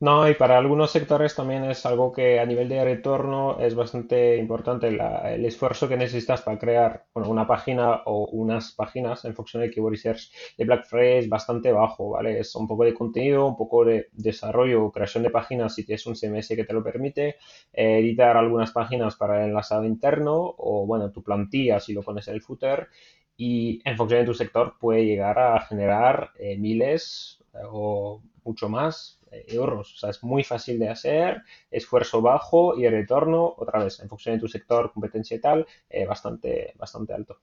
[0.00, 4.36] No, y para algunos sectores también es algo que a nivel de retorno es bastante
[4.36, 9.70] importante el esfuerzo que necesitas para crear una página o unas páginas en función de
[9.70, 12.40] Keyword Research de Black Friday es bastante bajo, ¿vale?
[12.40, 16.06] Es un poco de contenido, un poco de desarrollo o creación de páginas si tienes
[16.06, 17.36] un CMS que te lo permite,
[17.72, 22.28] eh, editar algunas páginas para el enlazado interno o, bueno, tu plantilla si lo pones
[22.28, 22.88] en el footer
[23.36, 28.68] y en función de tu sector puede llegar a generar eh, miles eh, o mucho
[28.68, 29.94] más euros.
[29.94, 34.08] O sea, es muy fácil de hacer, esfuerzo bajo y el retorno, otra vez, en
[34.08, 35.66] función de tu sector, competencia y tal,
[36.06, 37.38] bastante, bastante alto.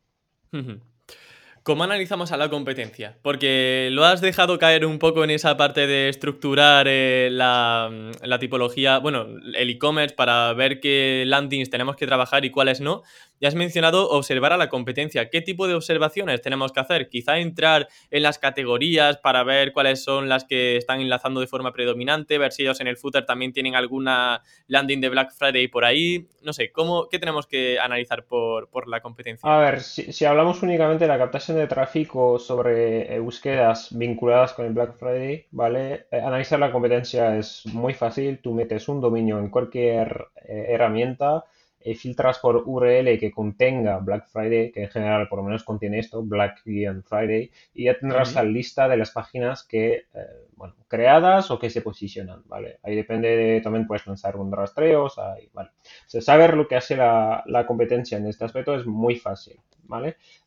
[1.64, 3.18] ¿Cómo analizamos a la competencia?
[3.22, 7.92] Porque lo has dejado caer un poco en esa parte de estructurar eh, la,
[8.24, 13.04] la, tipología, bueno, el e-commerce para ver qué landings tenemos que trabajar y cuáles no,
[13.42, 15.30] ya has mencionado observar a la competencia.
[15.30, 17.10] ¿Qué tipo de observaciones tenemos que hacer?
[17.10, 21.72] Quizá entrar en las categorías para ver cuáles son las que están enlazando de forma
[21.72, 25.86] predominante, ver si ellos en el footer también tienen alguna landing de Black Friday por
[25.86, 26.28] ahí.
[26.42, 29.50] No sé, ¿cómo, ¿qué tenemos que analizar por, la competencia?
[29.50, 34.66] A ver, si, hablamos únicamente de la captación de tráfico sobre eh, búsquedas vinculadas con
[34.66, 36.08] el Black Friday, ¿vale?
[36.12, 38.40] Eh, analizar la competencia es muy fácil.
[38.42, 41.46] Tú metes un dominio en cualquier eh, herramienta
[41.82, 46.00] eh, filtras por URL que contenga Black Friday, que en general por lo menos contiene
[46.00, 46.62] esto, Black
[47.06, 51.70] Friday, y ya tendrás la lista de las páginas que, eh, bueno, creadas o que
[51.70, 52.80] se posicionan, ¿vale?
[52.84, 55.70] Ahí depende de, también puedes lanzar un rastreo, o sea, ¿vale?
[56.06, 59.58] saber lo que hace la, la competencia en este aspecto es muy fácil,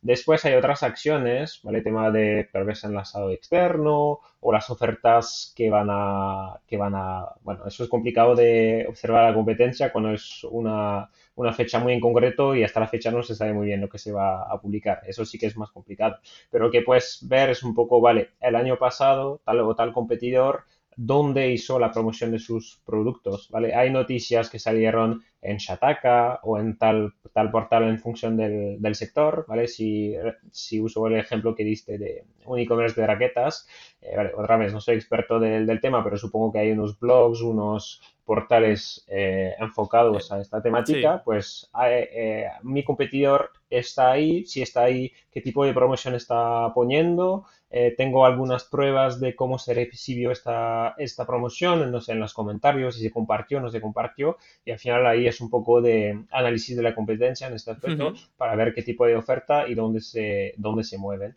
[0.01, 1.81] Después hay otras acciones, ¿vale?
[1.81, 7.65] tema de perverso enlazado externo o las ofertas que van a, que van a, bueno,
[7.65, 12.55] eso es complicado de observar la competencia cuando es una, una fecha muy en concreto
[12.55, 15.01] y hasta la fecha no se sabe muy bien lo que se va a publicar.
[15.07, 16.17] Eso sí que es más complicado.
[16.51, 19.93] Pero lo que puedes ver es un poco, vale, el año pasado tal o tal
[19.93, 20.65] competidor
[20.97, 23.73] dónde hizo la promoción de sus productos, ¿vale?
[23.73, 28.95] Hay noticias que salieron en Shataka o en tal, tal portal en función del, del
[28.95, 29.67] sector, ¿vale?
[29.67, 30.15] Si,
[30.51, 33.67] si, uso el ejemplo que diste de un e-commerce de raquetas,
[34.03, 36.99] eh, vale, otra vez no soy experto del, del, tema, pero supongo que hay unos
[36.99, 44.61] blogs, unos portales eh, enfocados a esta temática, pues eh, mi competidor está ahí, si
[44.61, 49.73] está ahí, qué tipo de promoción está poniendo, eh, tengo algunas pruebas de cómo se
[49.73, 53.81] recibió esta, esta promoción, no sé, en los comentarios, si se compartió o no se
[53.81, 57.71] compartió, y al final ahí es un poco de análisis de la competencia en este
[57.71, 61.35] aspecto para ver qué tipo de oferta y dónde se, dónde se mueven.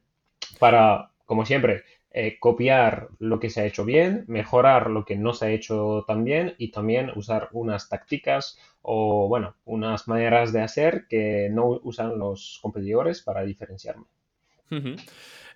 [0.60, 1.82] Para, como siempre,
[2.18, 6.02] eh, copiar lo que se ha hecho bien, mejorar lo que no se ha hecho
[6.06, 11.78] tan bien y también usar unas tácticas o, bueno, unas maneras de hacer que no
[11.82, 14.06] usan los competidores para diferenciarme.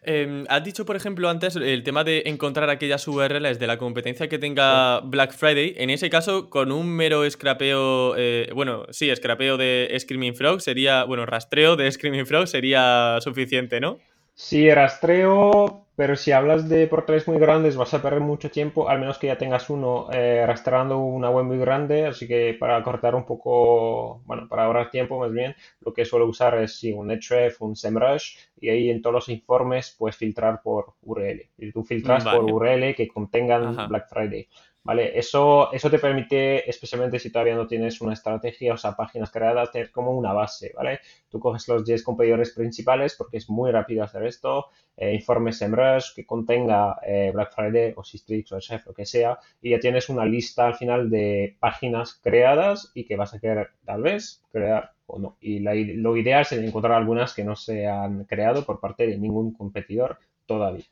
[0.03, 4.29] Em, has dicho, por ejemplo, antes el tema de encontrar aquellas URLs de la competencia
[4.29, 5.73] que tenga Black Friday.
[5.79, 11.05] En ese caso, con un mero scrapeo, eh, bueno, sí, scrapeo de Screaming Frog sería,
[11.05, 13.99] bueno, rastreo de Screaming Frog sería suficiente, ¿no?
[14.35, 19.01] Sí, rastreo, pero si hablas de portales muy grandes vas a perder mucho tiempo, al
[19.01, 23.15] menos que ya tengas uno eh, rastreando una web muy grande, así que para cortar
[23.15, 27.11] un poco, bueno, para ahorrar tiempo más bien, lo que suelo usar es sí, un
[27.11, 31.51] Href, un SEMrush, y ahí en todos los informes puedes filtrar por URL.
[31.59, 34.49] Y tú filtras por URL que contengan Black Friday.
[34.83, 35.19] ¿Vale?
[35.19, 39.71] Eso, eso te permite, especialmente si todavía no tienes una estrategia, o sea, páginas creadas,
[39.71, 41.01] tener como una base, ¿vale?
[41.29, 45.73] Tú coges los 10 competidores principales porque es muy rápido hacer esto, eh, informes en
[45.73, 49.81] Rush que contenga eh, Black Friday o Sistrix o Chef, lo que sea, y ya
[49.81, 54.43] tienes una lista al final de páginas creadas y que vas a querer tal vez
[54.51, 55.37] crear o no.
[55.41, 59.53] Y lo ideal sería encontrar algunas que no se han creado por parte de ningún
[59.53, 60.85] competidor todavía.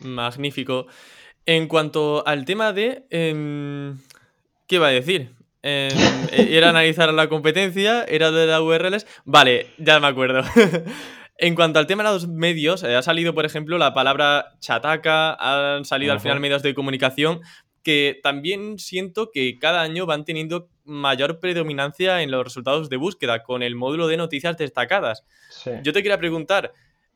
[0.00, 0.86] Magnífico.
[1.46, 3.04] En cuanto al tema de...
[3.10, 3.98] Em,
[4.66, 5.34] ¿Qué iba a decir?
[5.62, 5.90] Em,
[6.32, 9.06] e, era analizar la competencia, era de las URLs.
[9.24, 10.42] Vale, ya me acuerdo.
[11.38, 15.34] en cuanto al tema de los medios, eh, ha salido, por ejemplo, la palabra chataca,
[15.34, 17.40] han salido al final medios de comunicación
[17.82, 23.42] que también siento que cada año van teniendo mayor predominancia en los resultados de búsqueda
[23.42, 25.24] con el módulo de noticias destacadas.
[25.82, 26.72] Yo te quería preguntar,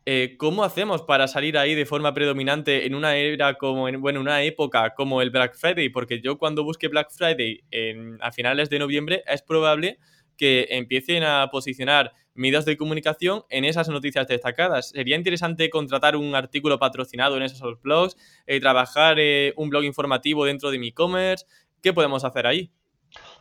[0.09, 4.21] eh, ¿cómo hacemos para salir ahí de forma predominante en una era como, en, bueno,
[4.21, 5.89] una época como el Black Friday?
[5.89, 9.99] Porque yo cuando busque Black Friday en, a finales de noviembre es probable
[10.37, 14.91] que empiecen a posicionar medios de comunicación en esas noticias destacadas.
[14.91, 20.45] Sería interesante contratar un artículo patrocinado en esos blogs, eh, trabajar eh, un blog informativo
[20.45, 21.47] dentro de mi e-commerce.
[21.83, 22.71] ¿Qué podemos hacer ahí?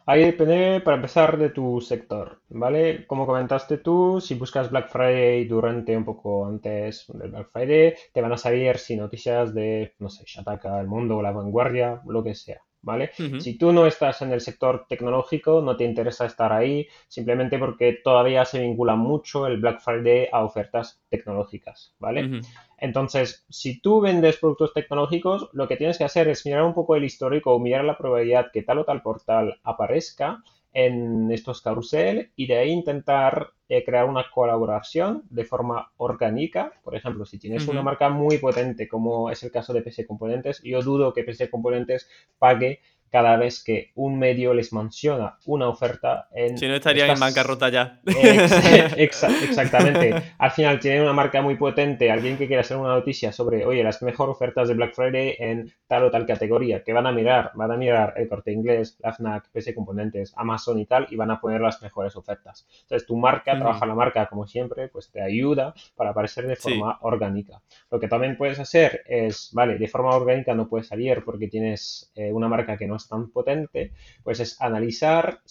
[0.08, 3.06] Ahí depende, para empezar, de tu sector, ¿vale?
[3.08, 8.22] Como comentaste tú, si buscas Black Friday durante un poco antes del Black Friday, te
[8.22, 12.36] van a salir si noticias de, no sé, Shataka, El Mundo, La Vanguardia, lo que
[12.36, 12.62] sea.
[12.86, 13.12] ¿Vale?
[13.40, 18.00] Si tú no estás en el sector tecnológico, no te interesa estar ahí, simplemente porque
[18.04, 22.42] todavía se vincula mucho el Black Friday a ofertas tecnológicas, ¿vale?
[22.78, 26.96] Entonces, si tú vendes productos tecnológicos, lo que tienes que hacer es mirar un poco
[26.96, 30.44] el histórico o mirar la probabilidad que tal o tal portal aparezca
[30.76, 36.74] en estos carrusel y de ahí intentar eh, crear una colaboración de forma orgánica.
[36.84, 40.62] Por ejemplo, si tienes una marca muy potente, como es el caso de PC Componentes,
[40.64, 46.28] yo dudo que PC Componentes pague cada vez que un medio les menciona una oferta
[46.34, 46.58] en...
[46.58, 48.02] Si no estarían en bancarrota ya.
[48.98, 50.34] exactamente.
[50.38, 53.84] Al final tienen una marca muy potente, alguien que quiera hacer una noticia sobre, oye,
[53.84, 57.52] las mejores ofertas de Black Friday en tal o tal categoría, que van a mirar,
[57.56, 61.32] van a mirar el corte inglés, la FNAC, PC Componentes, Amazon y tal, y van
[61.32, 62.68] a poner las mejores ofertas.
[62.82, 66.98] Entonces tu marca, trabaja la marca como siempre, pues te ayuda para aparecer de forma
[67.02, 67.62] orgánica.
[67.90, 72.12] Lo que también puedes hacer es, vale, de forma orgánica no puedes salir porque tienes
[72.16, 73.92] eh, una marca que no tan potente,
[74.24, 75.42] pues es analizar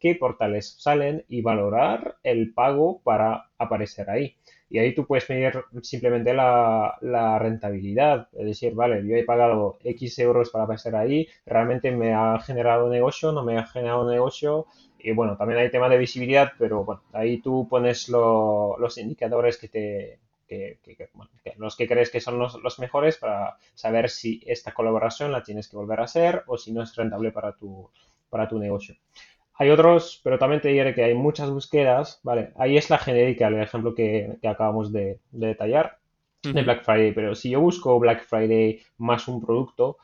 [0.00, 4.36] qué portales salen y valorar el pago para aparecer ahí.
[4.72, 8.28] Y ahí tú puedes medir simplemente la, rentabilidad.
[8.32, 12.88] Es decir, vale, yo he pagado X euros para aparecer ahí, realmente me ha generado
[12.88, 14.66] negocio, no me ha generado negocio.
[14.98, 19.68] Y bueno, también hay tema de visibilidad, pero bueno, ahí tú pones los indicadores que
[19.68, 20.18] te,
[21.56, 25.76] los que crees que son los, mejores para saber si esta colaboración la tienes que
[25.76, 27.90] volver a hacer o si no es rentable para tu,
[28.30, 28.96] para tu negocio.
[29.54, 32.52] Hay otros, pero también te diré que hay muchas búsquedas, ¿vale?
[32.56, 35.98] Ahí es la genérica, el ejemplo que, acabamos de, detallar
[36.42, 39.98] de Black Friday, pero si yo busco Black Friday más un producto,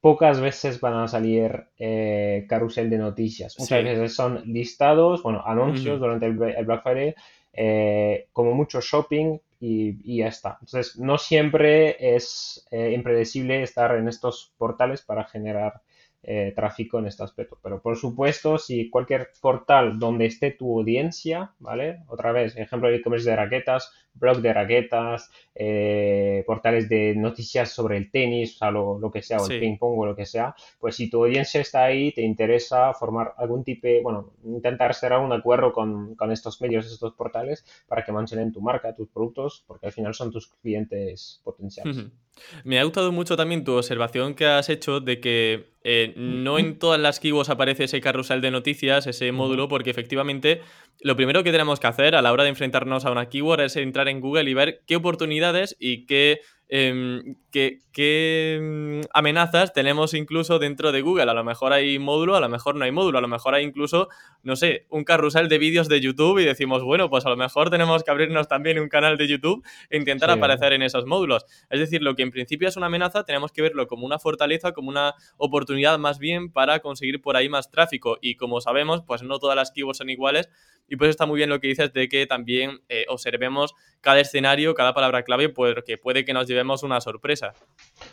[0.00, 3.56] pocas veces van a salir eh, carrusel de noticias.
[3.58, 7.14] Muchas veces son listados, bueno, anuncios durante el, Black Friday,
[7.52, 10.58] eh, como mucho shopping, y, ya está.
[10.60, 15.82] Entonces, no siempre es eh, impredecible estar en estos portales para generar
[16.22, 17.58] eh, tráfico en este aspecto.
[17.62, 22.00] Pero por supuesto, si cualquier portal donde esté tu audiencia, ¿vale?
[22.08, 27.96] Otra vez, ejemplo de e-commerce de raquetas, blog de raquetas, eh, portales de noticias sobre
[27.96, 30.54] el tenis, o sea, lo, que sea, o el ping pong o lo que sea,
[30.78, 35.32] pues si tu audiencia está ahí, te interesa formar algún tipo, bueno, intentar cerrar un
[35.32, 39.86] acuerdo con, con estos medios, estos portales, para que mantengan tu marca, tus productos, porque
[39.86, 42.10] al final son tus clientes potenciales.
[42.64, 46.78] Me ha gustado mucho también tu observación que has hecho de que eh, no en
[46.78, 50.60] todas las keywords aparece ese carrusel de noticias, ese módulo, porque efectivamente
[51.00, 53.76] lo primero que tenemos que hacer a la hora de enfrentarnos a una keyword es
[53.76, 56.40] entrar en Google y ver qué oportunidades y qué
[56.72, 61.28] Em, ¿qué, mm, amenazas tenemos incluso dentro de Google.
[61.28, 63.64] A lo mejor hay módulo, a lo mejor no hay módulo, a lo mejor hay
[63.64, 64.08] incluso,
[64.44, 67.70] no sé, un carrusel de vídeos de YouTube y decimos, bueno, pues a lo mejor
[67.70, 71.44] tenemos que abrirnos también un canal de YouTube e intentar aparecer en esos módulos.
[71.70, 74.70] Es decir, lo que en principio es una amenaza, tenemos que verlo como una fortaleza,
[74.70, 78.18] como una oportunidad más bien para conseguir por ahí más tráfico.
[78.20, 80.48] Y como sabemos, pues no todas las keywords son iguales
[80.90, 84.74] y pues está muy bien lo que dices de que también eh, observemos cada escenario,
[84.74, 87.54] cada palabra clave, porque puede que nos llevemos una sorpresa.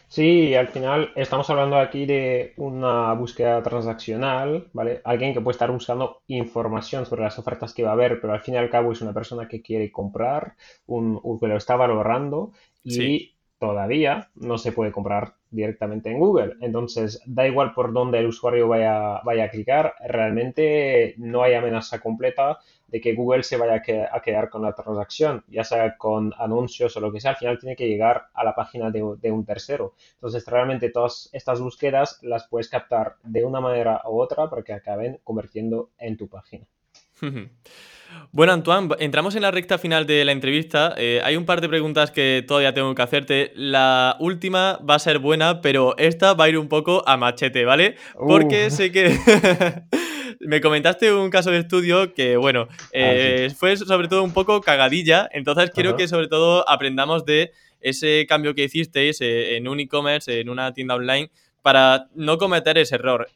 [0.08, 5.02] Sí, al final estamos hablando aquí de una búsqueda transaccional, ¿vale?
[5.06, 8.42] Alguien que puede estar buscando información sobre las ofertas que va a haber, pero al
[8.42, 10.54] fin y al cabo es una persona que quiere comprar,
[10.86, 12.52] un, que lo está valorando
[12.84, 16.56] y todavía no se puede comprar directamente en Google.
[16.62, 22.00] Entonces, da igual por dónde el usuario vaya, vaya a clicar, realmente no hay amenaza
[22.00, 23.82] completa de que Google se vaya
[24.12, 27.60] a quedar con la transacción, ya sea con anuncios o lo que sea, al final
[27.60, 29.94] tiene que llegar a la página de, de un tercero.
[30.14, 34.74] Entonces, realmente todas estas búsquedas las puedes captar de una manera u otra para que
[34.74, 36.66] acaben convirtiendo en tu página.
[38.32, 40.94] Bueno, Antoine, entramos en la recta final de la entrevista.
[40.98, 43.52] Eh, hay un par de preguntas que todavía tengo que hacerte.
[43.56, 47.66] La última va a ser buena, pero esta va a ir un poco a machete,
[47.66, 47.96] ¿vale?
[48.16, 48.70] Porque uh.
[48.70, 49.18] sé que
[50.42, 54.62] me comentaste un caso de estudio que, bueno, ah, eh, fue sobre todo un poco
[54.62, 55.28] cagadilla.
[55.32, 60.42] Entonces quiero que sobre todo aprendamos de ese cambio que hicisteis eh, en un e-commerce,
[60.42, 61.32] en una tienda online,
[61.62, 63.30] para no cometer ese error.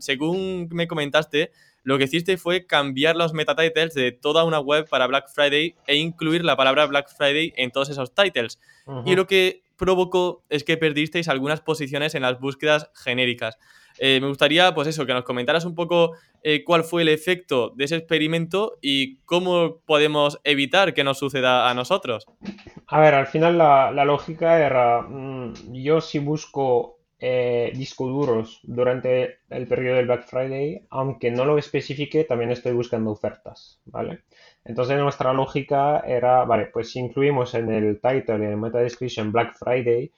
[0.00, 1.52] según me comentaste,
[1.84, 5.96] lo que hiciste fue cambiar los metatitles de toda una web para Black Friday e
[5.96, 8.60] incluir la palabra Black Friday en todos esos titles.
[9.04, 13.58] Y lo que provocó es que perdisteis algunas posiciones en las búsquedas genéricas.
[13.98, 16.12] Eh, me gustaría, pues eso, que nos comentaras un poco
[16.42, 21.68] eh, cuál fue el efecto de ese experimento y cómo podemos evitar que nos suceda
[21.68, 22.26] a nosotros.
[22.86, 29.38] A ver, al final la, lógica era, mm, yo si busco eh, discos duros durante
[29.48, 34.24] el periodo del Black Friday, aunque no lo especifique, también estoy buscando ofertas, ¿vale?
[34.64, 38.78] Entonces nuestra lógica era, vale, pues si incluimos en el title y en el meta
[38.80, 40.10] description Black Friday,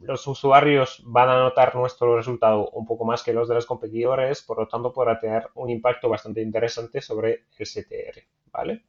[0.00, 4.40] los usuarios van a notar nuestro resultado un poco más que los de los competidores,
[4.40, 8.84] por lo tanto podrá tener un impacto bastante interesante sobre el CTR, ¿vale?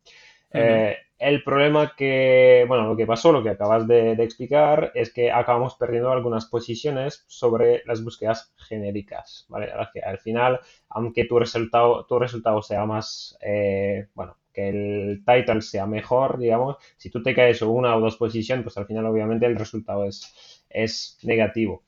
[0.52, 5.32] Eh, el problema que, bueno, lo que pasó, lo que acabas de, explicar, es que
[5.32, 9.72] acabamos perdiendo algunas posiciones sobre las búsquedas genéricas, ¿vale?
[10.06, 15.88] Al final, aunque tu resultado, tu resultado sea más, eh, bueno, que el title sea
[15.88, 19.56] mejor, digamos, si tú te caes una o dos posiciones, pues al final obviamente el
[19.56, 21.84] resultado es, es negativo.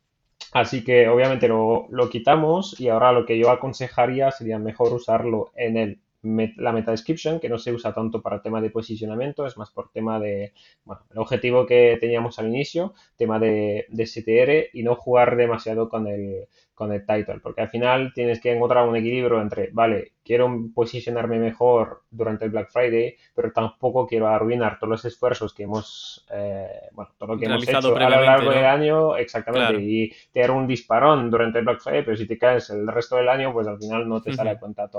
[0.54, 5.52] Así que obviamente lo, lo quitamos y ahora lo que yo aconsejaría sería mejor usarlo
[5.56, 9.58] en el la meta description, que no se usa tanto para tema de posicionamiento, es
[9.58, 10.54] más por tema de,
[10.84, 15.90] bueno, el objetivo que teníamos al inicio, tema de, de CTR y no jugar demasiado
[15.90, 16.48] con el,
[16.80, 21.38] con el title, porque al final tienes que encontrar un equilibrio entre, vale, quiero posicionarme
[21.38, 26.88] mejor durante el Black Friday, pero tampoco quiero arruinar todos los esfuerzos que hemos, eh,
[26.94, 30.68] bueno, todo lo que hemos hecho a lo largo del año, exactamente, y tener un
[30.68, 33.78] disparón durante el Black Friday, pero si te caes el resto del año, pues al
[33.78, 34.90] final no te sale a cuenta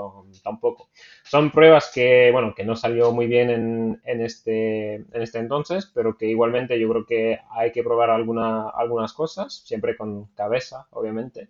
[0.43, 0.89] tampoco.
[1.23, 5.91] Son pruebas que, bueno, que no salió muy bien en, en, este, en este entonces,
[5.95, 10.85] pero que igualmente yo creo que hay que probar alguna, algunas cosas, siempre con cabeza,
[10.91, 11.49] obviamente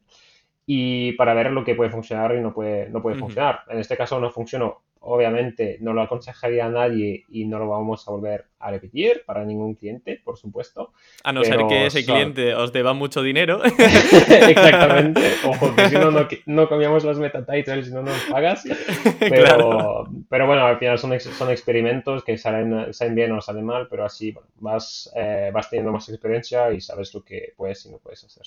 [0.74, 3.64] y para ver lo que puede funcionar y no puede, no puede funcionar.
[3.68, 8.08] En este caso no funcionó Obviamente no lo aconsejaría a nadie y no lo vamos
[8.08, 10.94] a volver a repetir para ningún cliente, por supuesto.
[11.24, 13.64] A no ser que ese cliente os deba mucho dinero.
[13.66, 15.22] Exactamente.
[15.44, 16.12] Ojo, que si no,
[16.46, 18.64] no, cambiamos los meta titles y no nos pagas.
[19.20, 23.88] Pero, pero bueno, al final son, son experimentos que salen, salen bien o salen mal,
[23.88, 27.98] pero así vas, eh, vas teniendo más experiencia y sabes lo que puedes y no
[28.00, 28.46] puedes hacer.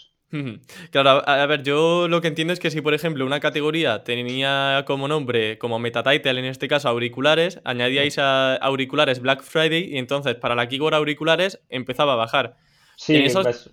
[0.90, 4.82] Claro, a, ver, yo lo que entiendo es que si, por ejemplo, una categoría tenía
[4.86, 9.98] como nombre, como meta title en este caso auriculares, añadíais a auriculares Black Friday y
[9.98, 12.56] entonces para la keyword auriculares empezaba a bajar.
[12.96, 13.70] Sí, pues,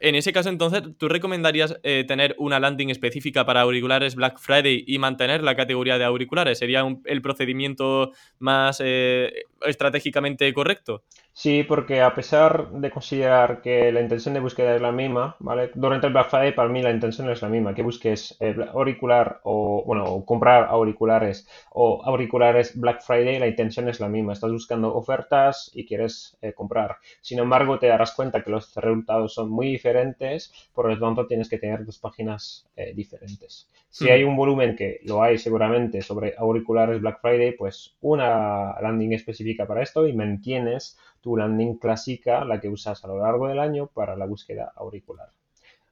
[0.00, 4.84] En ese caso, entonces, ¿tú recomendarías eh, tener una landing específica para auriculares Black Friday
[4.86, 6.58] y mantener la categoría de auriculares?
[6.58, 11.02] ¿Sería el procedimiento más eh, estratégicamente correcto?
[11.32, 15.70] Sí, porque a pesar de considerar que la intención de búsqueda es la misma, ¿vale?
[15.74, 19.40] Durante el Black Friday para mí la intención es la misma, que busques eh, auricular
[19.44, 24.32] o, bueno, comprar auriculares o auriculares Black Friday, la intención es la misma.
[24.32, 26.96] Estás buscando ofertas y quieres eh, comprar.
[27.20, 31.48] Sin embargo, te darás cuenta que los resultados son muy diferentes, por lo tanto tienes
[31.48, 33.68] que tener dos páginas eh, diferentes.
[33.90, 39.12] Si hay un volumen que lo hay seguramente sobre auriculares Black Friday, pues una landing
[39.12, 43.58] específica para esto y mantienes tu landing clásica, la que usas a lo largo del
[43.58, 45.28] año para la búsqueda auricular.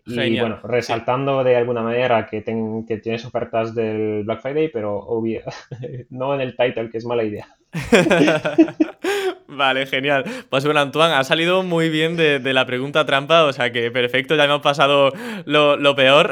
[0.06, 5.42] Y bueno, resaltando de alguna manera que, que, tienes ofertas del Black Friday, pero obvio,
[6.10, 7.46] no en el title, que es mala idea.
[9.48, 10.24] vale, genial.
[10.48, 14.36] Pues bueno, Antoine, ha salido muy bien de, la pregunta trampa, o sea que perfecto,
[14.36, 15.12] ya hemos pasado
[15.44, 16.30] lo, lo peor.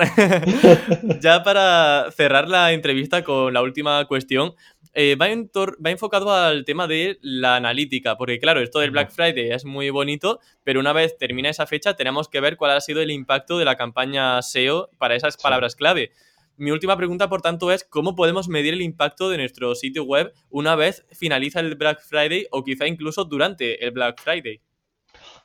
[1.20, 4.54] ya para cerrar la entrevista con la última cuestión,
[4.98, 9.66] eh, va, enfocado al tema de la analítica, porque claro, esto del Black Friday es
[9.66, 13.10] muy bonito, pero una vez termina esa fecha tenemos que ver cuál ha sido el
[13.10, 16.12] impacto de la campaña SEO para esas palabras clave.
[16.58, 20.32] Mi última pregunta, por tanto, es cómo podemos medir el impacto de nuestro sitio web
[20.48, 24.62] una vez finaliza el Black Friday o quizá incluso durante el Black Friday.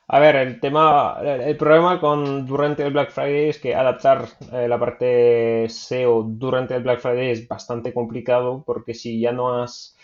[0.08, 4.68] A ver, el tema, el problema con durante el Black Friday es que adaptar eh,
[4.68, 9.96] la parte SEO durante el Black Friday es bastante complicado porque si ya no has,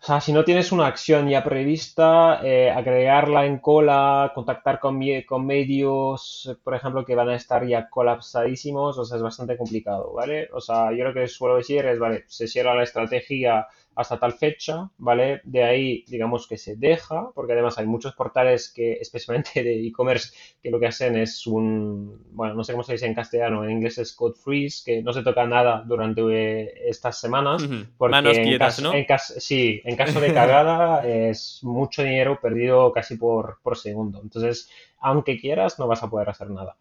[0.00, 4.96] o sea, si no tienes una acción ya prevista, eh, agregarla en cola, contactar con,
[4.96, 10.48] medios, por ejemplo, que van a estar ya colapsadísimos, o sea, es bastante complicado, ¿vale?
[10.52, 13.66] O sea, yo lo que suelo decir es, vale, se cierra la estrategia
[13.98, 15.40] hasta tal fecha, ¿vale?
[15.42, 20.32] De ahí, digamos que se deja, porque además hay muchos portales que, especialmente de e-commerce,
[20.62, 23.72] que lo que hacen es un, bueno, no sé cómo se dice en castellano, en
[23.72, 27.68] inglés es code freeze, que no se toca nada durante eh, estas semanas.
[27.96, 28.94] porque Manos quietas, ¿no?
[28.94, 34.20] En sí, en caso de cagada es mucho dinero perdido casi por, por segundo.
[34.22, 34.70] Entonces,
[35.00, 36.76] aunque quieras, no vas a poder hacer nada.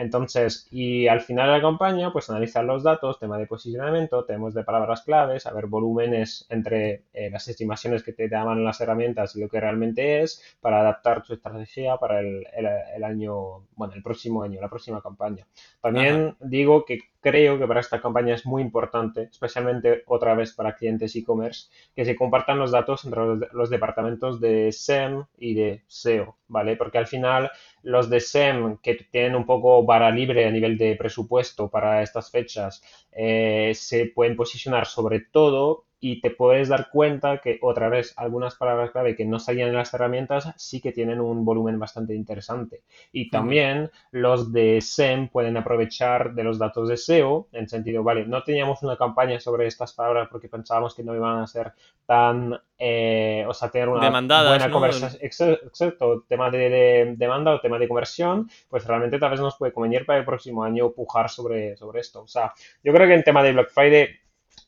[0.00, 4.54] Entonces, y al final de la campaña, pues analizar los datos, tema de posicionamiento, tenemos
[4.54, 9.36] de palabras claves, a ver volúmenes entre eh, las estimaciones que te daban las herramientas
[9.36, 14.42] y lo que realmente es, para adaptar tu estrategia para el, año, bueno, el próximo
[14.42, 15.46] año, la próxima campaña.
[15.82, 20.74] También digo que creo que para esta campaña es muy importante, especialmente otra vez para
[20.74, 23.20] clientes e-commerce, que se compartan los datos entre
[23.52, 26.76] los, departamentos de SEM y de SEO, ¿vale?
[26.76, 27.50] Porque al final
[27.82, 32.30] los de SEM que tienen un poco vara libre a nivel de presupuesto para estas
[32.30, 38.14] fechas eh, se pueden posicionar sobre todo y te puedes dar cuenta que otra vez
[38.16, 42.14] algunas palabras clave que no salían en las herramientas sí que tienen un volumen bastante
[42.14, 42.82] interesante.
[43.12, 48.26] Y también los de SEM pueden aprovechar de los datos de SEO en sentido, vale,
[48.26, 51.72] no teníamos una campaña sobre estas palabras porque pensábamos que no iban a ser
[52.06, 55.20] tan, eh, o sea, tener una buena conversación.
[55.22, 60.06] Exacto, tema de, demanda o tema de conversión, pues realmente tal vez nos puede convenir
[60.06, 62.22] para el próximo año pujar sobre, sobre esto.
[62.22, 64.08] O sea, yo creo que en tema de Black Friday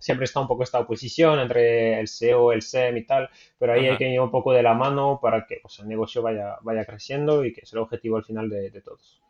[0.02, 3.86] siempre está un poco esta oposición entre el SEO, el SEM y tal, pero ahí
[3.86, 6.84] hay que ir un poco de la mano para que pues, el negocio vaya, vaya
[6.84, 9.20] creciendo y que es el objetivo al final de, todos.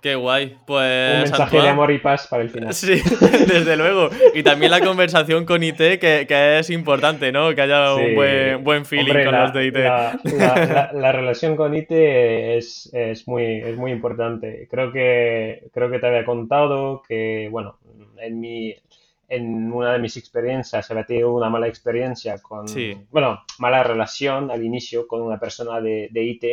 [0.00, 1.14] Qué guay, pues...
[1.14, 2.72] Un mensaje de amor y paz para el final.
[2.72, 3.02] Sí,
[3.48, 4.10] desde luego.
[4.32, 7.52] Y también la conversación con IT, que, que es importante, ¿no?
[7.52, 9.76] Que haya un buen, buen feeling con los de IT.
[10.38, 14.68] La, la, relación con IT es, es, muy, es muy importante.
[14.70, 17.78] Creo que, creo que te había contado que, bueno,
[18.18, 18.76] en mi,
[19.28, 22.66] en una de mis experiencias había tenido una mala experiencia con,
[23.10, 26.44] bueno, mala relación al inicio con una persona de, de IT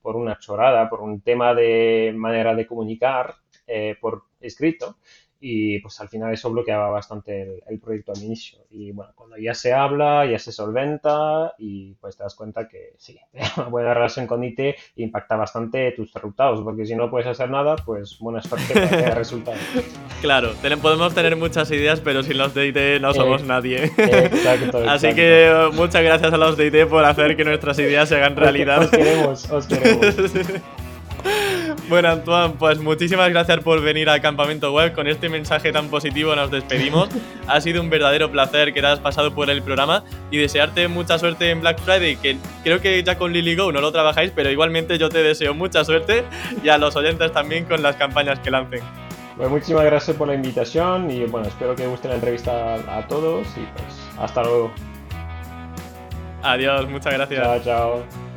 [0.00, 3.34] por una chorada, por un tema de manera de comunicar
[3.66, 4.96] eh, por escrito
[5.40, 8.58] y pues al final eso bloqueaba bastante el, proyecto al inicio.
[8.70, 12.94] Y bueno, cuando ya se habla, ya se solventa y pues te das cuenta que
[12.98, 13.18] sí,
[13.56, 14.60] una buena relación con IT
[14.96, 19.14] impacta bastante tus resultados, porque si no puedes hacer nada, pues buena suerte para tener
[19.16, 19.60] resultados.
[20.20, 23.84] Claro, podemos tener muchas ideas, pero sin los de IT no somos nadie.
[23.96, 28.16] Exacto, Así que muchas gracias a los de IT por hacer que nuestras ideas se
[28.16, 28.82] hagan realidad.
[28.82, 30.16] Os queremos, os queremos.
[31.88, 34.92] Bueno, Antoine, pues muchísimas gracias por venir al campamento web.
[34.94, 37.08] Con este mensaje tan positivo nos despedimos.
[37.46, 41.18] ha sido un verdadero placer que te hayas pasado por el programa y desearte mucha
[41.18, 44.50] suerte en Black Friday, que creo que ya con Lily Go no lo trabajáis, pero
[44.50, 46.24] igualmente yo te deseo mucha suerte
[46.62, 48.80] y a los oyentes también con las campañas que lancen.
[49.36, 53.46] Pues muchísimas gracias por la invitación y bueno, espero que guste la entrevista a todos
[53.56, 54.72] y pues hasta luego.
[56.42, 57.42] Adiós, muchas gracias.
[57.42, 58.27] Chao, chao.